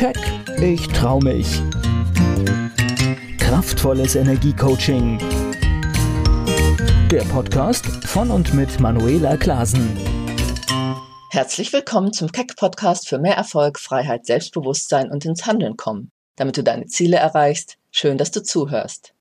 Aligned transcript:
Keck, 0.00 0.16
ich 0.62 0.88
trau 0.88 1.20
mich. 1.20 1.60
Kraftvolles 3.36 4.14
Energiecoaching. 4.14 5.18
Der 7.10 7.20
Podcast 7.24 7.84
von 8.06 8.30
und 8.30 8.54
mit 8.54 8.80
Manuela 8.80 9.36
Klasen. 9.36 9.94
Herzlich 11.28 11.74
willkommen 11.74 12.14
zum 12.14 12.32
Keck 12.32 12.56
Podcast 12.56 13.10
für 13.10 13.18
mehr 13.18 13.36
Erfolg, 13.36 13.78
Freiheit, 13.78 14.24
Selbstbewusstsein 14.24 15.10
und 15.10 15.26
ins 15.26 15.44
Handeln 15.44 15.76
kommen. 15.76 16.10
Damit 16.36 16.56
du 16.56 16.62
deine 16.62 16.86
Ziele 16.86 17.18
erreichst, 17.18 17.76
schön, 17.90 18.16
dass 18.16 18.30
du 18.30 18.42
zuhörst. 18.42 19.12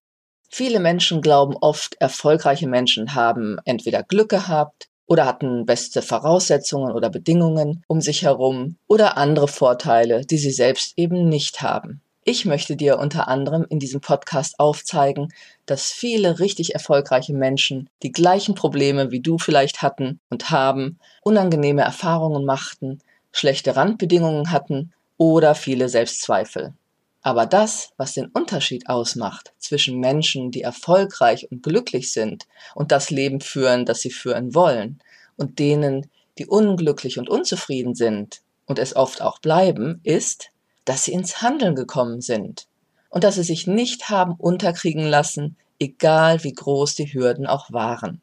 Viele 0.48 0.80
Menschen 0.80 1.22
glauben 1.22 1.58
oft, 1.60 1.96
erfolgreiche 2.00 2.70
Menschen 2.70 3.16
haben 3.16 3.58
entweder 3.66 4.02
Glück 4.02 4.30
gehabt 4.30 4.88
oder 5.10 5.26
hatten 5.26 5.66
beste 5.66 6.04
Voraussetzungen 6.04 6.94
oder 6.94 7.10
Bedingungen 7.10 7.84
um 7.88 8.00
sich 8.00 8.22
herum 8.22 8.78
oder 8.88 9.18
andere 9.18 9.48
Vorteile, 9.48 10.22
die 10.22 10.38
sie 10.38 10.52
selbst 10.52 10.94
eben 10.98 11.28
nicht 11.28 11.62
haben. 11.62 12.00
Ich 12.24 12.46
möchte 12.46 12.76
dir 12.76 13.00
unter 13.00 13.28
anderem 13.28 13.66
in 13.70 13.80
diesem 13.80 14.02
Podcast 14.02 14.60
aufzeigen, 14.60 15.34
dass 15.66 15.92
viele 15.92 16.40
richtig 16.40 16.76
erfolgreiche 16.76 17.34
Menschen 17.34 17.90
die 18.04 18.12
gleichen 18.12 18.54
Probleme 18.54 19.10
wie 19.10 19.20
du 19.20 19.40
vielleicht 19.40 19.82
hatten 19.82 20.20
und 20.30 20.52
haben, 20.52 21.00
unangenehme 21.24 21.82
Erfahrungen 21.82 22.46
machten, 22.46 23.00
schlechte 23.32 23.76
Randbedingungen 23.76 24.52
hatten 24.52 24.94
oder 25.18 25.56
viele 25.56 25.90
Selbstzweifel. 25.90 26.74
Aber 27.22 27.46
das, 27.46 27.92
was 27.98 28.14
den 28.14 28.28
Unterschied 28.28 28.88
ausmacht 28.88 29.54
zwischen 29.58 30.00
Menschen, 30.00 30.52
die 30.52 30.62
erfolgreich 30.62 31.52
und 31.52 31.64
glücklich 31.64 32.14
sind 32.14 32.48
und 32.76 32.92
das 32.92 33.10
Leben 33.10 33.42
führen, 33.42 33.86
das 33.86 34.00
sie 34.00 34.12
führen 34.12 34.56
wollen, 34.56 35.00
und 35.40 35.60
denen, 35.60 36.10
die 36.38 36.46
unglücklich 36.46 37.18
und 37.18 37.30
unzufrieden 37.30 37.96
sind 37.96 38.42
und 38.66 38.78
es 38.80 38.96
oft 38.96 39.22
auch 39.22 39.40
bleiben, 39.40 40.00
ist, 40.04 40.52
dass 40.86 41.06
sie 41.06 41.14
ins 41.14 41.42
Handeln 41.42 41.76
gekommen 41.76 42.22
sind 42.22 42.68
und 43.10 43.24
dass 43.24 43.36
sie 43.36 43.44
sich 43.44 43.68
nicht 43.68 44.10
haben 44.10 44.36
unterkriegen 44.36 45.06
lassen, 45.06 45.58
egal 45.80 46.44
wie 46.44 46.54
groß 46.54 46.96
die 46.96 47.14
Hürden 47.14 47.48
auch 47.48 47.72
waren. 47.72 48.22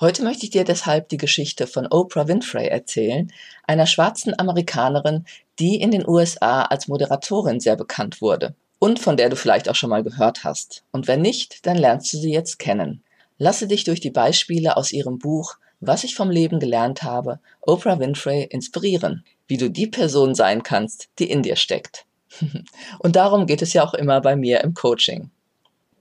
Heute 0.00 0.22
möchte 0.22 0.44
ich 0.44 0.50
dir 0.50 0.64
deshalb 0.64 1.10
die 1.10 1.18
Geschichte 1.18 1.66
von 1.66 1.86
Oprah 1.86 2.26
Winfrey 2.26 2.68
erzählen, 2.68 3.30
einer 3.66 3.86
schwarzen 3.86 4.38
Amerikanerin, 4.38 5.26
die 5.58 5.80
in 5.80 5.90
den 5.90 6.08
USA 6.08 6.62
als 6.62 6.88
Moderatorin 6.88 7.60
sehr 7.60 7.76
bekannt 7.76 8.22
wurde 8.22 8.54
und 8.78 8.98
von 8.98 9.18
der 9.18 9.28
du 9.28 9.36
vielleicht 9.36 9.68
auch 9.68 9.74
schon 9.74 9.90
mal 9.90 10.02
gehört 10.02 10.42
hast. 10.42 10.84
Und 10.90 11.06
wenn 11.06 11.20
nicht, 11.20 11.66
dann 11.66 11.76
lernst 11.76 12.12
du 12.14 12.16
sie 12.16 12.32
jetzt 12.32 12.58
kennen. 12.58 13.02
Lasse 13.36 13.68
dich 13.68 13.84
durch 13.84 14.00
die 14.00 14.10
Beispiele 14.10 14.76
aus 14.76 14.90
ihrem 14.90 15.18
Buch 15.18 15.56
Was 15.80 16.04
ich 16.04 16.14
vom 16.14 16.30
Leben 16.30 16.60
gelernt 16.60 17.02
habe, 17.02 17.40
Oprah 17.62 17.98
Winfrey 17.98 18.44
inspirieren, 18.44 19.24
wie 19.48 19.56
du 19.56 19.70
die 19.70 19.86
Person 19.86 20.34
sein 20.34 20.62
kannst, 20.62 21.08
die 21.18 21.30
in 21.30 21.42
dir 21.42 21.56
steckt. 21.56 22.04
und 22.98 23.16
darum 23.16 23.46
geht 23.46 23.62
es 23.62 23.72
ja 23.72 23.82
auch 23.82 23.94
immer 23.94 24.20
bei 24.20 24.36
mir 24.36 24.60
im 24.60 24.74
Coaching. 24.74 25.30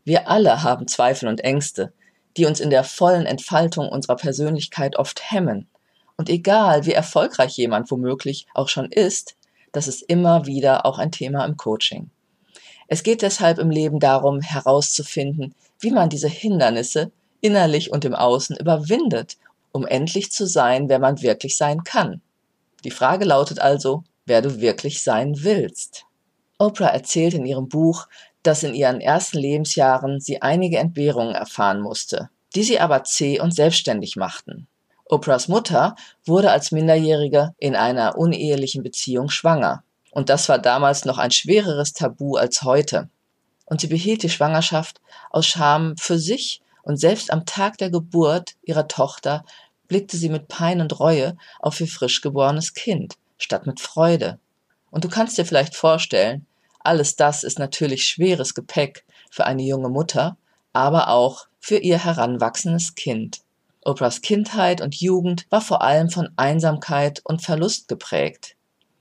Wir 0.04 0.30
alle 0.30 0.64
haben 0.64 0.88
Zweifel 0.88 1.30
und 1.30 1.42
Ängste, 1.42 1.94
die 2.36 2.46
uns 2.46 2.60
in 2.60 2.70
der 2.70 2.84
vollen 2.84 3.26
Entfaltung 3.26 3.88
unserer 3.88 4.18
Persönlichkeit 4.18 4.98
oft 4.98 5.32
hemmen. 5.32 5.68
Und 6.18 6.30
egal, 6.30 6.86
wie 6.86 6.92
erfolgreich 6.92 7.56
jemand 7.58 7.90
womöglich 7.90 8.48
auch 8.54 8.68
schon 8.68 8.92
ist, 8.92 9.36
das 9.72 9.88
ist 9.88 10.02
immer 10.02 10.46
wieder 10.46 10.86
auch 10.86 11.00
ein 11.00 11.12
Thema 11.12 11.46
im 11.46 11.56
Coaching. 11.56 12.10
Es 12.88 13.04
geht 13.04 13.22
deshalb 13.22 13.60
im 13.60 13.70
Leben 13.70 14.00
darum, 14.00 14.42
herauszufinden, 14.42 15.54
wie 15.80 15.92
man 15.92 16.10
diese 16.10 16.28
Hindernisse 16.28 17.12
innerlich 17.40 17.92
und 17.92 18.04
im 18.04 18.16
Außen 18.16 18.58
überwindet, 18.58 19.38
um 19.72 19.86
endlich 19.86 20.32
zu 20.32 20.46
sein, 20.46 20.90
wer 20.90 21.00
man 21.00 21.22
wirklich 21.22 21.58
sein 21.58 21.84
kann. 21.84 22.22
Die 22.84 22.92
Frage 22.92 23.26
lautet 23.26 23.60
also, 23.60 24.04
wer 24.26 24.42
du 24.42 24.62
wirklich 24.62 25.04
sein 25.04 25.44
willst. 25.44 26.06
Oprah 26.58 26.88
erzählt 26.88 27.34
in 27.34 27.46
ihrem 27.46 27.70
Buch, 27.70 28.08
dass 28.44 28.64
in 28.64 28.74
ihren 28.74 29.02
ersten 29.02 29.38
Lebensjahren 29.38 30.20
sie 30.20 30.42
einige 30.42 30.78
Entbehrungen 30.78 31.36
erfahren 31.36 31.82
musste, 31.82 32.30
die 32.56 32.64
sie 32.64 32.80
aber 32.80 33.04
zäh 33.04 33.40
und 33.40 33.54
selbstständig 33.54 34.16
machten. 34.16 34.68
Oprahs 35.06 35.48
Mutter 35.48 35.96
wurde 36.26 36.52
als 36.52 36.72
Minderjährige 36.72 37.54
in 37.58 37.76
einer 37.76 38.18
unehelichen 38.18 38.84
Beziehung 38.84 39.30
schwanger. 39.30 39.84
Und 40.12 40.30
das 40.30 40.50
war 40.50 40.60
damals 40.60 41.06
noch 41.06 41.18
ein 41.18 41.32
schwereres 41.32 41.94
Tabu 41.94 42.36
als 42.36 42.62
heute. 42.62 43.10
Und 43.66 43.82
sie 43.82 43.88
behielt 43.88 44.24
die 44.24 44.30
Schwangerschaft 44.30 45.02
aus 45.32 45.46
Scham 45.46 45.96
für 45.98 46.20
sich 46.20 46.62
und 46.90 46.98
selbst 46.98 47.32
am 47.32 47.46
Tag 47.46 47.78
der 47.78 47.92
Geburt 47.92 48.56
ihrer 48.64 48.88
Tochter 48.88 49.46
blickte 49.88 50.18
sie 50.18 50.28
mit 50.28 50.48
Pein 50.48 50.82
und 50.82 51.00
Reue 51.00 51.38
auf 51.60 51.80
ihr 51.80 51.88
frisch 51.88 52.20
geborenes 52.22 52.74
Kind, 52.74 53.14
statt 53.38 53.68
mit 53.68 53.80
Freude. 53.80 54.40
Und 54.90 55.04
du 55.04 55.08
kannst 55.08 55.38
dir 55.38 55.46
vielleicht 55.46 55.76
vorstellen, 55.76 56.48
alles 56.80 57.16
das 57.16 57.44
ist 57.44 57.60
natürlich 57.60 58.08
schweres 58.08 58.56
Gepäck 58.56 59.06
für 59.30 59.46
eine 59.46 59.62
junge 59.62 59.90
Mutter, 59.90 60.36
aber 60.74 61.10
auch 61.10 61.46
für 61.60 61.78
ihr 61.78 62.04
heranwachsendes 62.04 62.96
Kind. 62.96 63.42
Oprahs 63.86 64.22
Kindheit 64.22 64.82
und 64.82 65.00
Jugend 65.00 65.46
war 65.52 65.62
vor 65.62 65.84
allem 65.84 66.10
von 66.10 66.30
Einsamkeit 66.38 67.22
und 67.24 67.44
Verlust 67.44 67.88
geprägt. 67.88 68.56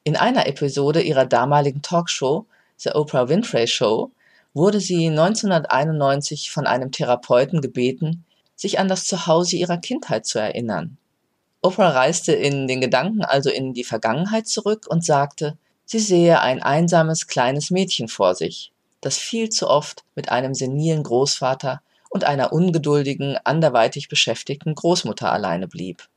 In 0.04 0.14
einer 0.14 0.46
Episode 0.46 1.00
ihrer 1.00 1.24
damaligen 1.24 1.80
Talkshow, 1.80 2.44
The 2.76 2.90
Oprah 2.90 3.30
Winfrey 3.30 3.66
Show, 3.66 4.12
wurde 4.54 4.80
sie 4.80 5.08
1991 5.08 6.50
von 6.50 6.66
einem 6.66 6.90
Therapeuten 6.90 7.60
gebeten, 7.60 8.24
sich 8.56 8.78
an 8.78 8.88
das 8.88 9.04
Zuhause 9.04 9.56
ihrer 9.56 9.78
Kindheit 9.78 10.26
zu 10.26 10.38
erinnern. 10.38 10.96
Oprah 11.62 11.90
reiste 11.90 12.32
in 12.32 12.66
den 12.66 12.80
Gedanken 12.80 13.22
also 13.24 13.50
in 13.50 13.74
die 13.74 13.84
Vergangenheit 13.84 14.48
zurück 14.48 14.86
und 14.88 15.04
sagte, 15.04 15.56
sie 15.84 15.98
sehe 15.98 16.40
ein 16.40 16.62
einsames 16.62 17.26
kleines 17.26 17.70
Mädchen 17.70 18.08
vor 18.08 18.34
sich, 18.34 18.72
das 19.00 19.18
viel 19.18 19.48
zu 19.48 19.68
oft 19.68 20.04
mit 20.14 20.30
einem 20.30 20.54
senilen 20.54 21.02
Großvater 21.02 21.82
und 22.10 22.24
einer 22.24 22.52
ungeduldigen, 22.52 23.36
anderweitig 23.44 24.08
beschäftigten 24.08 24.74
Großmutter 24.74 25.30
alleine 25.30 25.68
blieb. 25.68 26.08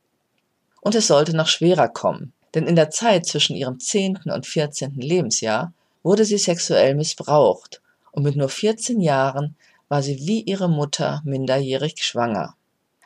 Und 0.80 0.94
es 0.94 1.06
sollte 1.06 1.36
noch 1.36 1.48
schwerer 1.48 1.88
kommen, 1.88 2.32
denn 2.54 2.66
in 2.66 2.76
der 2.76 2.90
Zeit 2.90 3.26
zwischen 3.26 3.56
ihrem 3.56 3.78
zehnten 3.78 4.30
und 4.30 4.46
vierzehnten 4.46 5.00
Lebensjahr 5.00 5.72
wurde 6.02 6.24
sie 6.24 6.38
sexuell 6.38 6.94
missbraucht 6.94 7.81
und 8.12 8.22
mit 8.22 8.36
nur 8.36 8.48
14 8.48 9.00
Jahren 9.00 9.56
war 9.88 10.02
sie 10.02 10.18
wie 10.26 10.42
ihre 10.42 10.68
Mutter 10.68 11.20
minderjährig 11.24 12.02
schwanger. 12.04 12.54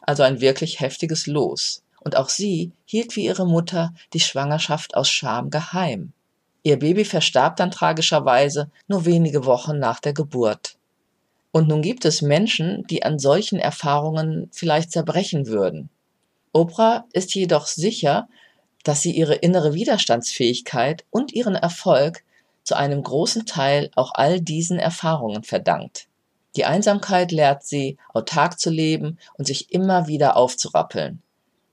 Also 0.03 0.23
ein 0.23 0.41
wirklich 0.41 0.81
heftiges 0.81 1.27
Los. 1.27 1.83
Und 2.01 2.17
auch 2.17 2.29
sie 2.29 2.73
hielt 2.85 3.17
wie 3.17 3.25
ihre 3.25 3.47
Mutter 3.47 3.93
die 4.13 4.21
Schwangerschaft 4.21 4.97
aus 4.97 5.09
Scham 5.09 5.51
geheim. 5.51 6.13
Ihr 6.63 6.79
Baby 6.79 7.05
verstarb 7.05 7.57
dann 7.57 7.71
tragischerweise 7.71 8.71
nur 8.87 9.05
wenige 9.05 9.45
Wochen 9.45 9.79
nach 9.79 10.01
der 10.01 10.13
Geburt. 10.13 10.77
Und 11.51 11.69
nun 11.69 11.83
gibt 11.83 12.05
es 12.05 12.23
Menschen, 12.23 12.85
die 12.89 13.03
an 13.03 13.19
solchen 13.19 13.59
Erfahrungen 13.59 14.51
vielleicht 14.53 14.93
zerbrechen 14.93 15.47
würden. 15.47 15.89
Oprah 16.53 17.07
ist 17.13 17.35
jedoch 17.35 17.67
sicher, 17.67 18.29
dass 18.83 19.03
sie 19.03 19.13
ihre 19.13 19.35
innere 19.35 19.75
Widerstandsfähigkeit 19.75 21.05
und 21.11 21.33
ihren 21.33 21.55
Erfolg 21.55 22.23
zu 22.67 22.77
einem 22.77 23.03
großen 23.03 23.47
Teil 23.47 23.91
auch 23.95 24.11
all 24.15 24.41
diesen 24.41 24.79
Erfahrungen 24.79 25.45
verdankt. 25.45 26.09
Die 26.57 26.65
Einsamkeit 26.65 27.31
lehrt 27.31 27.65
sie, 27.65 27.97
autark 28.13 28.59
zu 28.59 28.71
leben 28.71 29.19
und 29.39 29.47
sich 29.47 29.73
immer 29.73 30.09
wieder 30.09 30.37
aufzurappeln. 30.37 31.23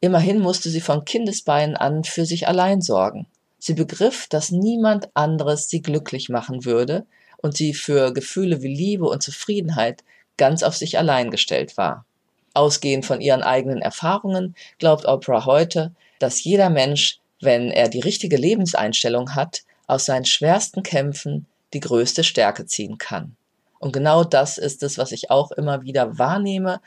Immerhin 0.01 0.39
musste 0.39 0.69
sie 0.69 0.81
von 0.81 1.03
Kindesbeinen 1.03 1.75
an 1.75 2.03
für 2.03 2.25
sich 2.25 2.47
allein 2.47 2.81
sorgen. 2.81 3.25
Sie 3.57 3.73
begriff, 3.73 4.27
dass 4.27 4.51
niemand 4.51 5.09
anderes 5.15 5.67
sie 5.67 5.81
glücklich 5.81 6.29
machen 6.29 6.63
würde 6.63 7.05
und 7.37 7.57
sie 7.57 7.73
für 7.73 8.13
Gefühle 8.13 8.61
wie 8.61 8.73
Liebe 8.73 9.05
und 9.05 9.23
Zufriedenheit 9.23 10.03
ganz 10.37 10.61
auf 10.61 10.75
sich 10.75 10.97
allein 10.97 11.31
gestellt 11.31 11.75
war. 11.77 12.05
Ausgehend 12.53 13.05
von 13.05 13.19
ihren 13.19 13.41
eigenen 13.41 13.81
Erfahrungen 13.81 14.55
glaubt 14.77 15.05
Oprah 15.05 15.45
heute, 15.45 15.91
dass 16.19 16.43
jeder 16.43 16.69
Mensch, 16.69 17.19
wenn 17.41 17.71
er 17.71 17.89
die 17.89 18.01
richtige 18.01 18.37
Lebenseinstellung 18.37 19.33
hat, 19.33 19.63
aus 19.87 20.05
seinen 20.05 20.25
schwersten 20.25 20.83
Kämpfen 20.83 21.45
die 21.73 21.79
größte 21.79 22.23
Stärke 22.23 22.65
ziehen 22.65 22.97
kann. 22.97 23.35
Und 23.79 23.91
genau 23.91 24.23
das 24.23 24.57
ist 24.57 24.83
es, 24.83 24.97
was 24.97 25.11
ich 25.11 25.29
auch 25.29 25.51
immer 25.51 25.83
wieder 25.83 26.17
wahrnehme 26.17 26.79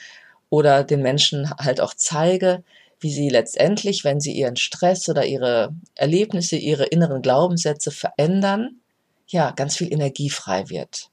oder 0.48 0.84
den 0.84 1.02
Menschen 1.02 1.50
halt 1.58 1.80
auch 1.80 1.92
zeige, 1.94 2.62
wie 3.00 3.12
sie 3.12 3.28
letztendlich, 3.28 4.04
wenn 4.04 4.20
sie 4.20 4.32
ihren 4.32 4.56
Stress 4.56 5.08
oder 5.08 5.26
ihre 5.26 5.74
Erlebnisse, 5.94 6.56
ihre 6.56 6.84
inneren 6.84 7.20
Glaubenssätze 7.20 7.90
verändern, 7.90 8.80
ja, 9.26 9.50
ganz 9.50 9.76
viel 9.76 9.92
Energie 9.92 10.30
frei 10.30 10.70
wird 10.70 11.10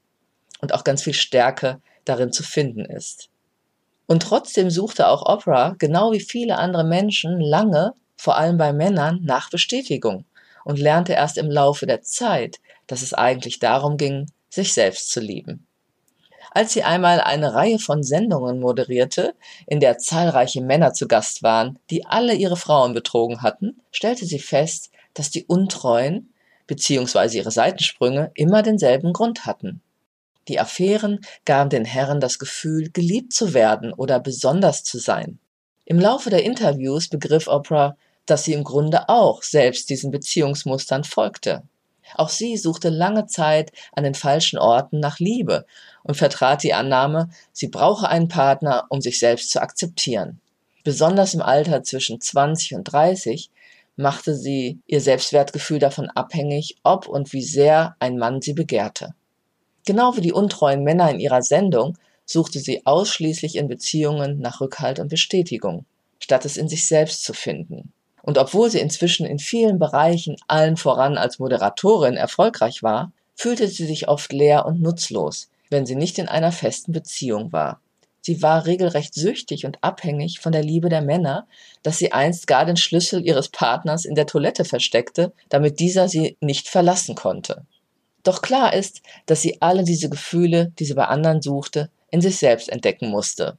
und 0.60 0.72
auch 0.72 0.84
ganz 0.84 1.02
viel 1.02 1.14
Stärke 1.14 1.80
darin 2.04 2.32
zu 2.32 2.42
finden 2.42 2.84
ist. 2.86 3.28
Und 4.06 4.22
trotzdem 4.22 4.70
suchte 4.70 5.08
auch 5.08 5.26
Oprah, 5.26 5.74
genau 5.78 6.12
wie 6.12 6.20
viele 6.20 6.56
andere 6.56 6.84
Menschen, 6.84 7.40
lange, 7.40 7.92
vor 8.16 8.36
allem 8.36 8.56
bei 8.56 8.72
Männern, 8.72 9.20
nach 9.22 9.50
Bestätigung 9.50 10.24
und 10.64 10.78
lernte 10.78 11.12
erst 11.12 11.38
im 11.38 11.50
Laufe 11.50 11.86
der 11.86 12.02
Zeit, 12.02 12.60
dass 12.86 13.02
es 13.02 13.14
eigentlich 13.14 13.58
darum 13.58 13.96
ging, 13.96 14.26
sich 14.48 14.72
selbst 14.72 15.10
zu 15.10 15.20
lieben. 15.20 15.66
Als 16.50 16.72
sie 16.72 16.84
einmal 16.84 17.20
eine 17.20 17.54
Reihe 17.54 17.78
von 17.78 18.02
Sendungen 18.02 18.60
moderierte, 18.60 19.34
in 19.66 19.80
der 19.80 19.98
zahlreiche 19.98 20.60
Männer 20.60 20.92
zu 20.92 21.08
Gast 21.08 21.42
waren, 21.42 21.78
die 21.90 22.06
alle 22.06 22.34
ihre 22.34 22.56
Frauen 22.56 22.92
betrogen 22.92 23.42
hatten, 23.42 23.80
stellte 23.90 24.24
sie 24.24 24.38
fest, 24.38 24.90
dass 25.14 25.30
die 25.30 25.44
Untreuen 25.46 26.32
bzw. 26.66 27.38
ihre 27.38 27.50
Seitensprünge 27.50 28.30
immer 28.34 28.62
denselben 28.62 29.12
Grund 29.12 29.46
hatten. 29.46 29.80
Die 30.46 30.60
Affären 30.60 31.20
gaben 31.44 31.70
den 31.70 31.84
Herren 31.84 32.20
das 32.20 32.38
Gefühl, 32.38 32.90
geliebt 32.90 33.32
zu 33.32 33.54
werden 33.54 33.92
oder 33.92 34.20
besonders 34.20 34.84
zu 34.84 34.98
sein. 34.98 35.38
Im 35.86 35.98
Laufe 35.98 36.30
der 36.30 36.44
Interviews 36.44 37.08
begriff 37.08 37.48
Oprah, 37.48 37.96
dass 38.26 38.44
sie 38.44 38.52
im 38.52 38.64
Grunde 38.64 39.08
auch 39.08 39.42
selbst 39.42 39.90
diesen 39.90 40.10
Beziehungsmustern 40.10 41.04
folgte. 41.04 41.62
Auch 42.14 42.28
sie 42.28 42.56
suchte 42.56 42.90
lange 42.90 43.26
Zeit 43.26 43.72
an 43.92 44.04
den 44.04 44.14
falschen 44.14 44.58
Orten 44.58 45.00
nach 45.00 45.18
Liebe 45.18 45.66
und 46.02 46.16
vertrat 46.16 46.62
die 46.62 46.74
Annahme, 46.74 47.30
sie 47.52 47.68
brauche 47.68 48.08
einen 48.08 48.28
Partner, 48.28 48.84
um 48.90 49.00
sich 49.00 49.18
selbst 49.18 49.50
zu 49.50 49.60
akzeptieren. 49.60 50.40
Besonders 50.84 51.32
im 51.32 51.40
Alter 51.42 51.82
zwischen 51.82 52.20
20 52.20 52.74
und 52.74 52.84
30 52.84 53.50
machte 53.96 54.34
sie 54.34 54.80
ihr 54.86 55.00
Selbstwertgefühl 55.00 55.78
davon 55.78 56.10
abhängig, 56.10 56.76
ob 56.82 57.08
und 57.08 57.32
wie 57.32 57.42
sehr 57.42 57.96
ein 58.00 58.18
Mann 58.18 58.42
sie 58.42 58.52
begehrte. 58.52 59.14
Genau 59.86 60.16
wie 60.16 60.20
die 60.20 60.32
untreuen 60.32 60.82
Männer 60.82 61.10
in 61.10 61.20
ihrer 61.20 61.42
Sendung 61.42 61.96
suchte 62.26 62.58
sie 62.58 62.86
ausschließlich 62.86 63.56
in 63.56 63.68
Beziehungen 63.68 64.40
nach 64.40 64.60
Rückhalt 64.60 64.98
und 64.98 65.08
Bestätigung, 65.08 65.84
statt 66.18 66.44
es 66.44 66.56
in 66.56 66.68
sich 66.68 66.86
selbst 66.86 67.22
zu 67.24 67.34
finden. 67.34 67.92
Und 68.24 68.38
obwohl 68.38 68.70
sie 68.70 68.80
inzwischen 68.80 69.26
in 69.26 69.38
vielen 69.38 69.78
Bereichen 69.78 70.36
allen 70.48 70.78
voran 70.78 71.18
als 71.18 71.38
Moderatorin 71.38 72.16
erfolgreich 72.16 72.82
war, 72.82 73.12
fühlte 73.34 73.68
sie 73.68 73.84
sich 73.84 74.08
oft 74.08 74.32
leer 74.32 74.64
und 74.64 74.80
nutzlos, 74.80 75.50
wenn 75.68 75.84
sie 75.84 75.94
nicht 75.94 76.18
in 76.18 76.26
einer 76.26 76.50
festen 76.50 76.92
Beziehung 76.92 77.52
war. 77.52 77.80
Sie 78.22 78.40
war 78.40 78.64
regelrecht 78.64 79.12
süchtig 79.12 79.66
und 79.66 79.76
abhängig 79.82 80.40
von 80.40 80.52
der 80.52 80.62
Liebe 80.62 80.88
der 80.88 81.02
Männer, 81.02 81.46
dass 81.82 81.98
sie 81.98 82.12
einst 82.12 82.46
gar 82.46 82.64
den 82.64 82.78
Schlüssel 82.78 83.22
ihres 83.26 83.50
Partners 83.50 84.06
in 84.06 84.14
der 84.14 84.26
Toilette 84.26 84.64
versteckte, 84.64 85.34
damit 85.50 85.78
dieser 85.78 86.08
sie 86.08 86.38
nicht 86.40 86.68
verlassen 86.68 87.16
konnte. 87.16 87.66
Doch 88.22 88.40
klar 88.40 88.72
ist, 88.72 89.02
dass 89.26 89.42
sie 89.42 89.60
alle 89.60 89.84
diese 89.84 90.08
Gefühle, 90.08 90.72
die 90.78 90.86
sie 90.86 90.94
bei 90.94 91.04
anderen 91.04 91.42
suchte, 91.42 91.90
in 92.10 92.22
sich 92.22 92.38
selbst 92.38 92.70
entdecken 92.70 93.10
musste. 93.10 93.58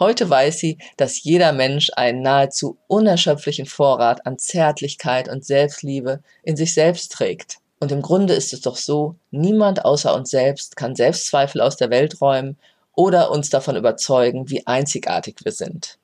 Heute 0.00 0.30
weiß 0.30 0.58
sie, 0.58 0.78
dass 0.96 1.22
jeder 1.22 1.52
Mensch 1.52 1.90
einen 1.94 2.22
nahezu 2.22 2.78
unerschöpflichen 2.86 3.66
Vorrat 3.66 4.26
an 4.26 4.38
Zärtlichkeit 4.38 5.28
und 5.28 5.44
Selbstliebe 5.44 6.22
in 6.42 6.56
sich 6.56 6.72
selbst 6.72 7.12
trägt. 7.12 7.58
Und 7.80 7.92
im 7.92 8.00
Grunde 8.00 8.32
ist 8.32 8.54
es 8.54 8.62
doch 8.62 8.76
so, 8.76 9.16
niemand 9.30 9.84
außer 9.84 10.14
uns 10.14 10.30
selbst 10.30 10.76
kann 10.76 10.96
Selbstzweifel 10.96 11.60
aus 11.60 11.76
der 11.76 11.90
Welt 11.90 12.22
räumen 12.22 12.56
oder 12.96 13.30
uns 13.30 13.50
davon 13.50 13.76
überzeugen, 13.76 14.48
wie 14.48 14.66
einzigartig 14.66 15.36
wir 15.44 15.52
sind. 15.52 15.98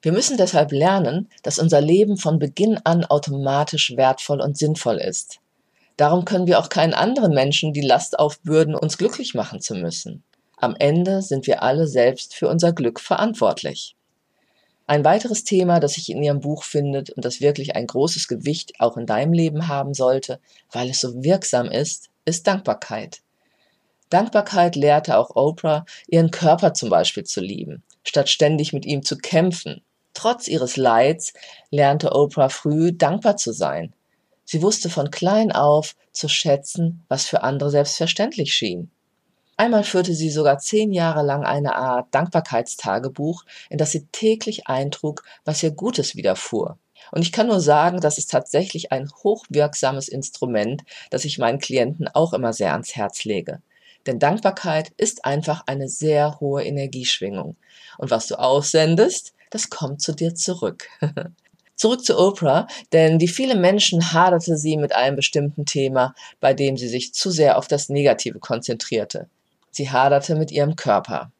Wir 0.00 0.12
müssen 0.12 0.36
deshalb 0.36 0.70
lernen, 0.70 1.28
dass 1.42 1.58
unser 1.58 1.80
Leben 1.80 2.18
von 2.18 2.38
Beginn 2.38 2.78
an 2.84 3.04
automatisch 3.04 3.96
wertvoll 3.96 4.40
und 4.40 4.56
sinnvoll 4.56 4.98
ist. 4.98 5.40
Darum 5.96 6.24
können 6.24 6.46
wir 6.46 6.60
auch 6.60 6.68
keinen 6.68 6.94
anderen 6.94 7.34
Menschen 7.34 7.72
die 7.72 7.80
Last 7.80 8.16
aufbürden, 8.16 8.76
uns 8.76 8.96
glücklich 8.96 9.34
machen 9.34 9.60
zu 9.60 9.74
müssen. 9.74 10.22
Am 10.60 10.76
Ende 10.78 11.22
sind 11.22 11.46
wir 11.46 11.62
alle 11.62 11.86
selbst 11.86 12.34
für 12.34 12.48
unser 12.48 12.72
Glück 12.72 13.00
verantwortlich. 13.00 13.96
Ein 14.86 15.04
weiteres 15.04 15.44
Thema, 15.44 15.80
das 15.80 15.94
sich 15.94 16.10
in 16.10 16.22
Ihrem 16.22 16.40
Buch 16.40 16.64
findet 16.64 17.10
und 17.10 17.24
das 17.24 17.40
wirklich 17.40 17.76
ein 17.76 17.86
großes 17.86 18.28
Gewicht 18.28 18.74
auch 18.78 18.96
in 18.96 19.06
deinem 19.06 19.32
Leben 19.32 19.68
haben 19.68 19.94
sollte, 19.94 20.40
weil 20.70 20.90
es 20.90 21.00
so 21.00 21.22
wirksam 21.22 21.70
ist, 21.70 22.10
ist 22.24 22.46
Dankbarkeit. 22.46 23.20
Dankbarkeit 24.10 24.76
lehrte 24.76 25.16
auch 25.16 25.34
Oprah, 25.36 25.86
ihren 26.08 26.30
Körper 26.30 26.74
zum 26.74 26.90
Beispiel 26.90 27.24
zu 27.24 27.40
lieben, 27.40 27.82
statt 28.02 28.28
ständig 28.28 28.72
mit 28.72 28.84
ihm 28.84 29.02
zu 29.02 29.16
kämpfen. 29.16 29.82
Trotz 30.12 30.48
ihres 30.48 30.76
Leids 30.76 31.32
lernte 31.70 32.12
Oprah 32.12 32.48
früh 32.48 32.92
dankbar 32.92 33.36
zu 33.36 33.52
sein, 33.52 33.94
Sie 34.52 34.62
wusste 34.62 34.90
von 34.90 35.12
klein 35.12 35.52
auf 35.52 35.94
zu 36.10 36.26
schätzen, 36.26 37.04
was 37.06 37.24
für 37.24 37.44
andere 37.44 37.70
selbstverständlich 37.70 38.52
schien. 38.52 38.90
Einmal 39.60 39.84
führte 39.84 40.14
sie 40.14 40.30
sogar 40.30 40.56
zehn 40.56 40.90
Jahre 40.90 41.22
lang 41.22 41.44
eine 41.44 41.76
Art 41.76 42.06
Dankbarkeitstagebuch, 42.14 43.44
in 43.68 43.76
das 43.76 43.90
sie 43.90 44.06
täglich 44.06 44.68
eintrug, 44.68 45.22
was 45.44 45.62
ihr 45.62 45.70
Gutes 45.70 46.16
widerfuhr. 46.16 46.78
Und 47.12 47.20
ich 47.20 47.30
kann 47.30 47.48
nur 47.48 47.60
sagen, 47.60 48.00
das 48.00 48.16
ist 48.16 48.30
tatsächlich 48.30 48.90
ein 48.90 49.10
hochwirksames 49.22 50.08
Instrument, 50.08 50.84
das 51.10 51.26
ich 51.26 51.36
meinen 51.36 51.58
Klienten 51.58 52.08
auch 52.08 52.32
immer 52.32 52.54
sehr 52.54 52.72
ans 52.72 52.96
Herz 52.96 53.26
lege. 53.26 53.60
Denn 54.06 54.18
Dankbarkeit 54.18 54.92
ist 54.96 55.26
einfach 55.26 55.64
eine 55.66 55.90
sehr 55.90 56.40
hohe 56.40 56.64
Energieschwingung. 56.64 57.58
Und 57.98 58.10
was 58.10 58.28
du 58.28 58.36
aussendest, 58.38 59.34
das 59.50 59.68
kommt 59.68 60.00
zu 60.00 60.12
dir 60.12 60.34
zurück. 60.34 60.88
Zurück 61.76 62.02
zu 62.02 62.18
Oprah, 62.18 62.66
denn 62.92 63.20
wie 63.20 63.28
viele 63.28 63.56
Menschen 63.56 64.14
haderte 64.14 64.56
sie 64.56 64.78
mit 64.78 64.94
einem 64.94 65.16
bestimmten 65.16 65.66
Thema, 65.66 66.14
bei 66.38 66.54
dem 66.54 66.78
sie 66.78 66.88
sich 66.88 67.12
zu 67.12 67.30
sehr 67.30 67.58
auf 67.58 67.68
das 67.68 67.90
Negative 67.90 68.38
konzentrierte. 68.38 69.28
Sie 69.70 69.90
haderte 69.90 70.34
mit 70.34 70.50
ihrem 70.50 70.76
Körper. 70.76 71.32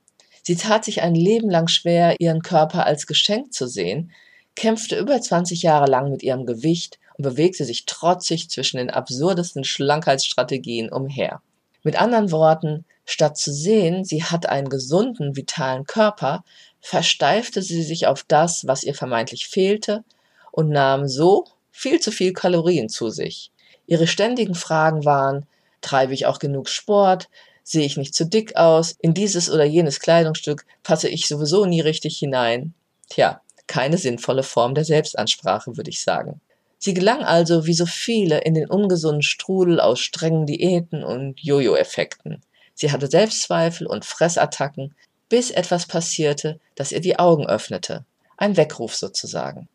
Sie 0.43 0.57
tat 0.57 0.85
sich 0.85 1.03
ein 1.03 1.15
Leben 1.15 1.51
lang 1.51 1.69
schwer, 1.69 2.17
ihren 2.19 2.43
Körper 2.43 2.87
als 2.87 3.07
Geschenk 3.07 3.53
zu 3.53 3.67
sehen, 3.67 4.13
kämpfte 4.55 4.99
über 4.99 5.21
20 5.21 5.63
Jahre 5.63 5.87
lang 5.87 6.11
mit 6.11 6.23
ihrem 6.23 6.47
Gewicht 6.47 6.99
und 7.17 7.25
bewegte 7.25 7.65
sich 7.65 7.87
trotzig 7.87 8.51
zwischen 8.51 8.79
den 8.79 8.91
absurdesten 8.91 9.65
Schlankheitsstrategien 9.65 10.91
umher. 10.91 11.41
Mit 11.83 12.01
anderen 12.01 12.31
Worten, 12.31 12.85
statt 13.05 13.39
zu 13.39 13.53
sehen, 13.53 14.05
sie 14.05 14.25
hat 14.25 14.47
einen 14.47 14.69
gesunden, 14.69 15.37
vitalen 15.37 15.85
Körper, 15.85 16.45
versteifte 16.81 17.63
sie 17.63 17.83
sich 17.83 18.07
auf 18.07 18.23
das, 18.23 18.67
was 18.67 18.85
ihr 18.85 18.95
vermeintlich 18.95 19.49
fehlte 19.49 20.05
und 20.51 20.69
nahm 20.69 21.09
so 21.09 21.45
viel 21.71 22.01
zu 22.01 22.11
viel 22.11 22.33
Kalorien 22.33 22.89
zu 22.89 23.11
sich. 23.11 23.51
Ihre 23.87 24.07
ständigen 24.07 24.55
Fragen 24.55 25.05
waren, 25.05 25.47
treibe 25.81 26.15
ich 26.15 26.27
auch 26.27 26.39
genug 26.39 26.69
Sport? 26.69 27.29
Sehe 27.63 27.85
ich 27.85 27.97
nicht 27.97 28.15
zu 28.15 28.27
dick 28.27 28.57
aus? 28.57 28.97
In 29.01 29.15
dieses 29.15 29.51
oder 29.51 29.65
jenes 29.65 30.01
Kleidungsstück 30.01 30.65
passe 30.83 31.09
ich 31.09 31.27
sowieso 31.27 31.67
nie 31.67 31.81
richtig 31.81 32.19
hinein? 32.19 32.75
Tja, 33.09 33.41
keine 33.67 33.99
sinnvolle 33.99 34.43
Form 34.43 34.75
der 34.75 34.85
Selbstansprache, 34.85 35.77
würde 35.77 35.91
ich 35.91 36.03
sagen. 36.03 36.41
Sie 36.79 36.95
gelang 36.95 37.23
also 37.23 37.67
wie 37.67 37.75
so 37.75 37.87
viele 37.87 38.39
in 38.39 38.55
den 38.55 38.71
ungesunden 38.71 39.23
Strudel 39.23 39.81
aus 39.81 40.01
strengen 40.01 40.47
Diäten 40.47 41.05
und 41.05 41.39
Jojo-Effekten. 41.39 42.41
Sie 42.75 42.91
hatte 42.91 43.07
Selbstzweifel 43.07 43.87
und 43.87 44.07
Fressattacken, 44.07 44.95
bis 45.29 45.51
etwas 45.51 45.87
passierte, 45.87 46.59
das 46.75 46.93
ihr 46.93 47.01
die 47.01 47.19
Augen 47.19 47.47
öffnete. 47.47 48.05
Ein 48.39 48.57
Weckruf 48.57 48.97
sozusagen. 48.97 49.69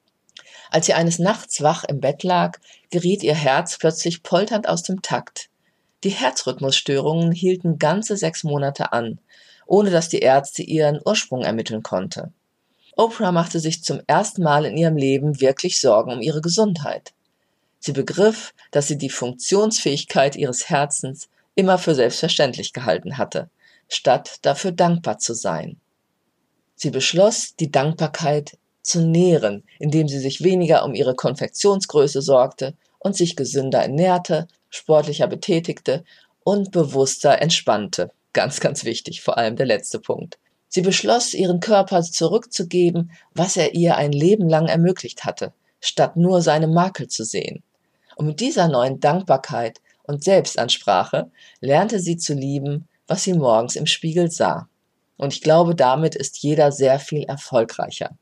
Als 0.71 0.87
sie 0.87 0.95
eines 0.95 1.19
Nachts 1.19 1.61
wach 1.61 1.83
im 1.83 1.99
Bett 1.99 2.23
lag, 2.23 2.57
geriet 2.89 3.23
ihr 3.23 3.35
Herz 3.35 3.77
plötzlich 3.77 4.23
polternd 4.23 4.67
aus 4.67 4.81
dem 4.81 5.01
Takt. 5.01 5.49
Die 6.03 6.09
Herzrhythmusstörungen 6.09 7.31
hielten 7.31 7.79
ganze 7.79 8.17
sechs 8.17 8.43
Monate 8.43 8.91
an, 8.93 9.19
ohne 9.65 9.89
dass 9.89 10.09
die 10.09 10.19
Ärzte 10.19 10.61
ihren 10.61 10.99
Ursprung 11.03 11.41
ermitteln 11.41 11.83
konnte. 11.83 12.31
Oprah 12.95 13.31
machte 13.31 13.59
sich 13.59 13.83
zum 13.83 14.01
ersten 14.07 14.43
Mal 14.43 14.65
in 14.65 14.77
ihrem 14.77 14.95
Leben 14.95 15.41
wirklich 15.41 15.81
Sorgen 15.81 16.13
um 16.13 16.21
ihre 16.21 16.41
Gesundheit. 16.41 17.13
Sie 17.79 17.91
begriff, 17.91 18.53
dass 18.71 18.87
sie 18.87 18.97
die 18.97 19.09
Funktionsfähigkeit 19.09 20.35
ihres 20.35 20.69
Herzens 20.69 21.27
immer 21.55 21.77
für 21.77 21.95
selbstverständlich 21.95 22.73
gehalten 22.73 23.17
hatte, 23.17 23.49
statt 23.87 24.37
dafür 24.41 24.71
dankbar 24.71 25.19
zu 25.19 25.33
sein. 25.33 25.77
Sie 26.75 26.89
beschloss, 26.89 27.55
die 27.55 27.71
Dankbarkeit 27.71 28.57
zu 28.81 29.01
nähren, 29.01 29.63
indem 29.79 30.07
sie 30.07 30.19
sich 30.19 30.43
weniger 30.43 30.85
um 30.85 30.93
ihre 30.93 31.15
Konfektionsgröße 31.15 32.21
sorgte 32.21 32.75
und 33.05 33.15
sich 33.15 33.35
gesünder 33.35 33.83
ernährte, 33.83 34.47
sportlicher 34.71 35.27
betätigte 35.27 36.03
und 36.43 36.71
bewusster 36.71 37.39
entspannte. 37.39 38.09
Ganz, 38.33 38.59
ganz 38.59 38.83
wichtig, 38.83 39.21
vor 39.21 39.37
allem 39.37 39.55
der 39.57 39.67
letzte 39.67 39.99
Punkt. 39.99 40.39
Sie 40.69 40.81
beschloss, 40.81 41.35
ihren 41.35 41.59
Körper 41.59 42.01
zurückzugeben, 42.01 43.11
was 43.35 43.57
er 43.57 43.75
ihr 43.75 43.95
ein 43.95 44.11
Leben 44.11 44.49
lang 44.49 44.65
ermöglicht 44.65 45.23
hatte, 45.23 45.53
statt 45.79 46.17
nur 46.17 46.41
seine 46.41 46.65
Makel 46.65 47.07
zu 47.07 47.23
sehen. 47.23 47.61
Und 48.15 48.25
mit 48.25 48.39
dieser 48.39 48.69
neuen 48.69 48.99
Dankbarkeit 48.99 49.81
und 50.01 50.23
Selbstansprache 50.23 51.29
lernte 51.59 51.99
sie 51.99 52.17
zu 52.17 52.33
lieben, 52.33 52.87
was 53.05 53.23
sie 53.23 53.33
morgens 53.33 53.75
im 53.75 53.85
Spiegel 53.85 54.31
sah. 54.31 54.67
Und 55.17 55.31
ich 55.31 55.41
glaube, 55.41 55.75
damit 55.75 56.15
ist 56.15 56.39
jeder 56.39 56.71
sehr 56.71 56.99
viel 56.99 57.21
erfolgreicher. 57.25 58.17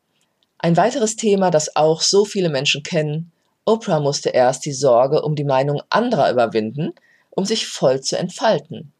Ein 0.58 0.75
weiteres 0.75 1.16
Thema, 1.16 1.52
das 1.52 1.78
auch 1.78 2.02
so 2.02 2.25
viele 2.25 2.50
Menschen 2.50 2.84
kennen, 2.84 3.32
Oprah 3.65 4.00
musste 4.00 4.29
erst 4.29 4.65
die 4.65 4.74
Sorge 4.74 5.22
um 5.22 5.36
die 5.36 5.46
Meinung 5.46 5.82
anderer 5.89 6.32
überwinden, 6.32 6.93
um 7.29 7.46
sich 7.46 7.67
voll 7.67 8.01
zu 8.01 8.17
entfalten. 8.17 8.91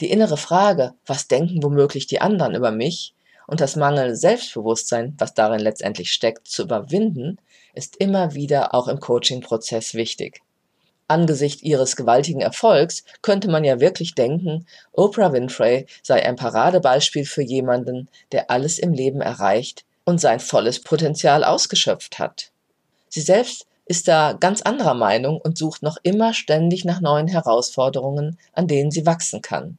Die 0.00 0.10
innere 0.10 0.36
Frage, 0.36 0.94
was 1.04 1.26
denken 1.26 1.62
womöglich 1.62 2.06
die 2.06 2.20
anderen 2.20 2.54
über 2.54 2.70
mich, 2.70 3.14
und 3.48 3.60
das 3.60 3.76
Mangel 3.76 4.14
Selbstbewusstsein, 4.14 5.14
was 5.16 5.32
darin 5.34 5.60
letztendlich 5.60 6.12
steckt, 6.12 6.46
zu 6.46 6.64
überwinden, 6.64 7.38
ist 7.74 7.96
immer 7.96 8.34
wieder 8.34 8.74
auch 8.74 8.88
im 8.88 9.00
Coaching-Prozess 9.00 9.94
wichtig. 9.94 10.42
Angesichts 11.08 11.62
ihres 11.62 11.96
gewaltigen 11.96 12.42
Erfolgs 12.42 13.04
könnte 13.22 13.48
man 13.48 13.64
ja 13.64 13.80
wirklich 13.80 14.14
denken, 14.14 14.66
Oprah 14.92 15.32
Winfrey 15.32 15.86
sei 16.02 16.24
ein 16.24 16.36
Paradebeispiel 16.36 17.24
für 17.24 17.42
jemanden, 17.42 18.08
der 18.32 18.50
alles 18.50 18.78
im 18.78 18.92
Leben 18.92 19.22
erreicht 19.22 19.86
und 20.04 20.20
sein 20.20 20.40
volles 20.40 20.80
Potenzial 20.82 21.42
ausgeschöpft 21.42 22.18
hat. 22.18 22.50
Sie 23.08 23.22
selbst 23.22 23.66
ist 23.88 24.06
da 24.06 24.34
ganz 24.34 24.60
anderer 24.60 24.94
Meinung 24.94 25.40
und 25.40 25.56
sucht 25.56 25.82
noch 25.82 25.96
immer 26.02 26.34
ständig 26.34 26.84
nach 26.84 27.00
neuen 27.00 27.26
Herausforderungen, 27.26 28.38
an 28.52 28.68
denen 28.68 28.90
sie 28.90 29.06
wachsen 29.06 29.40
kann. 29.40 29.78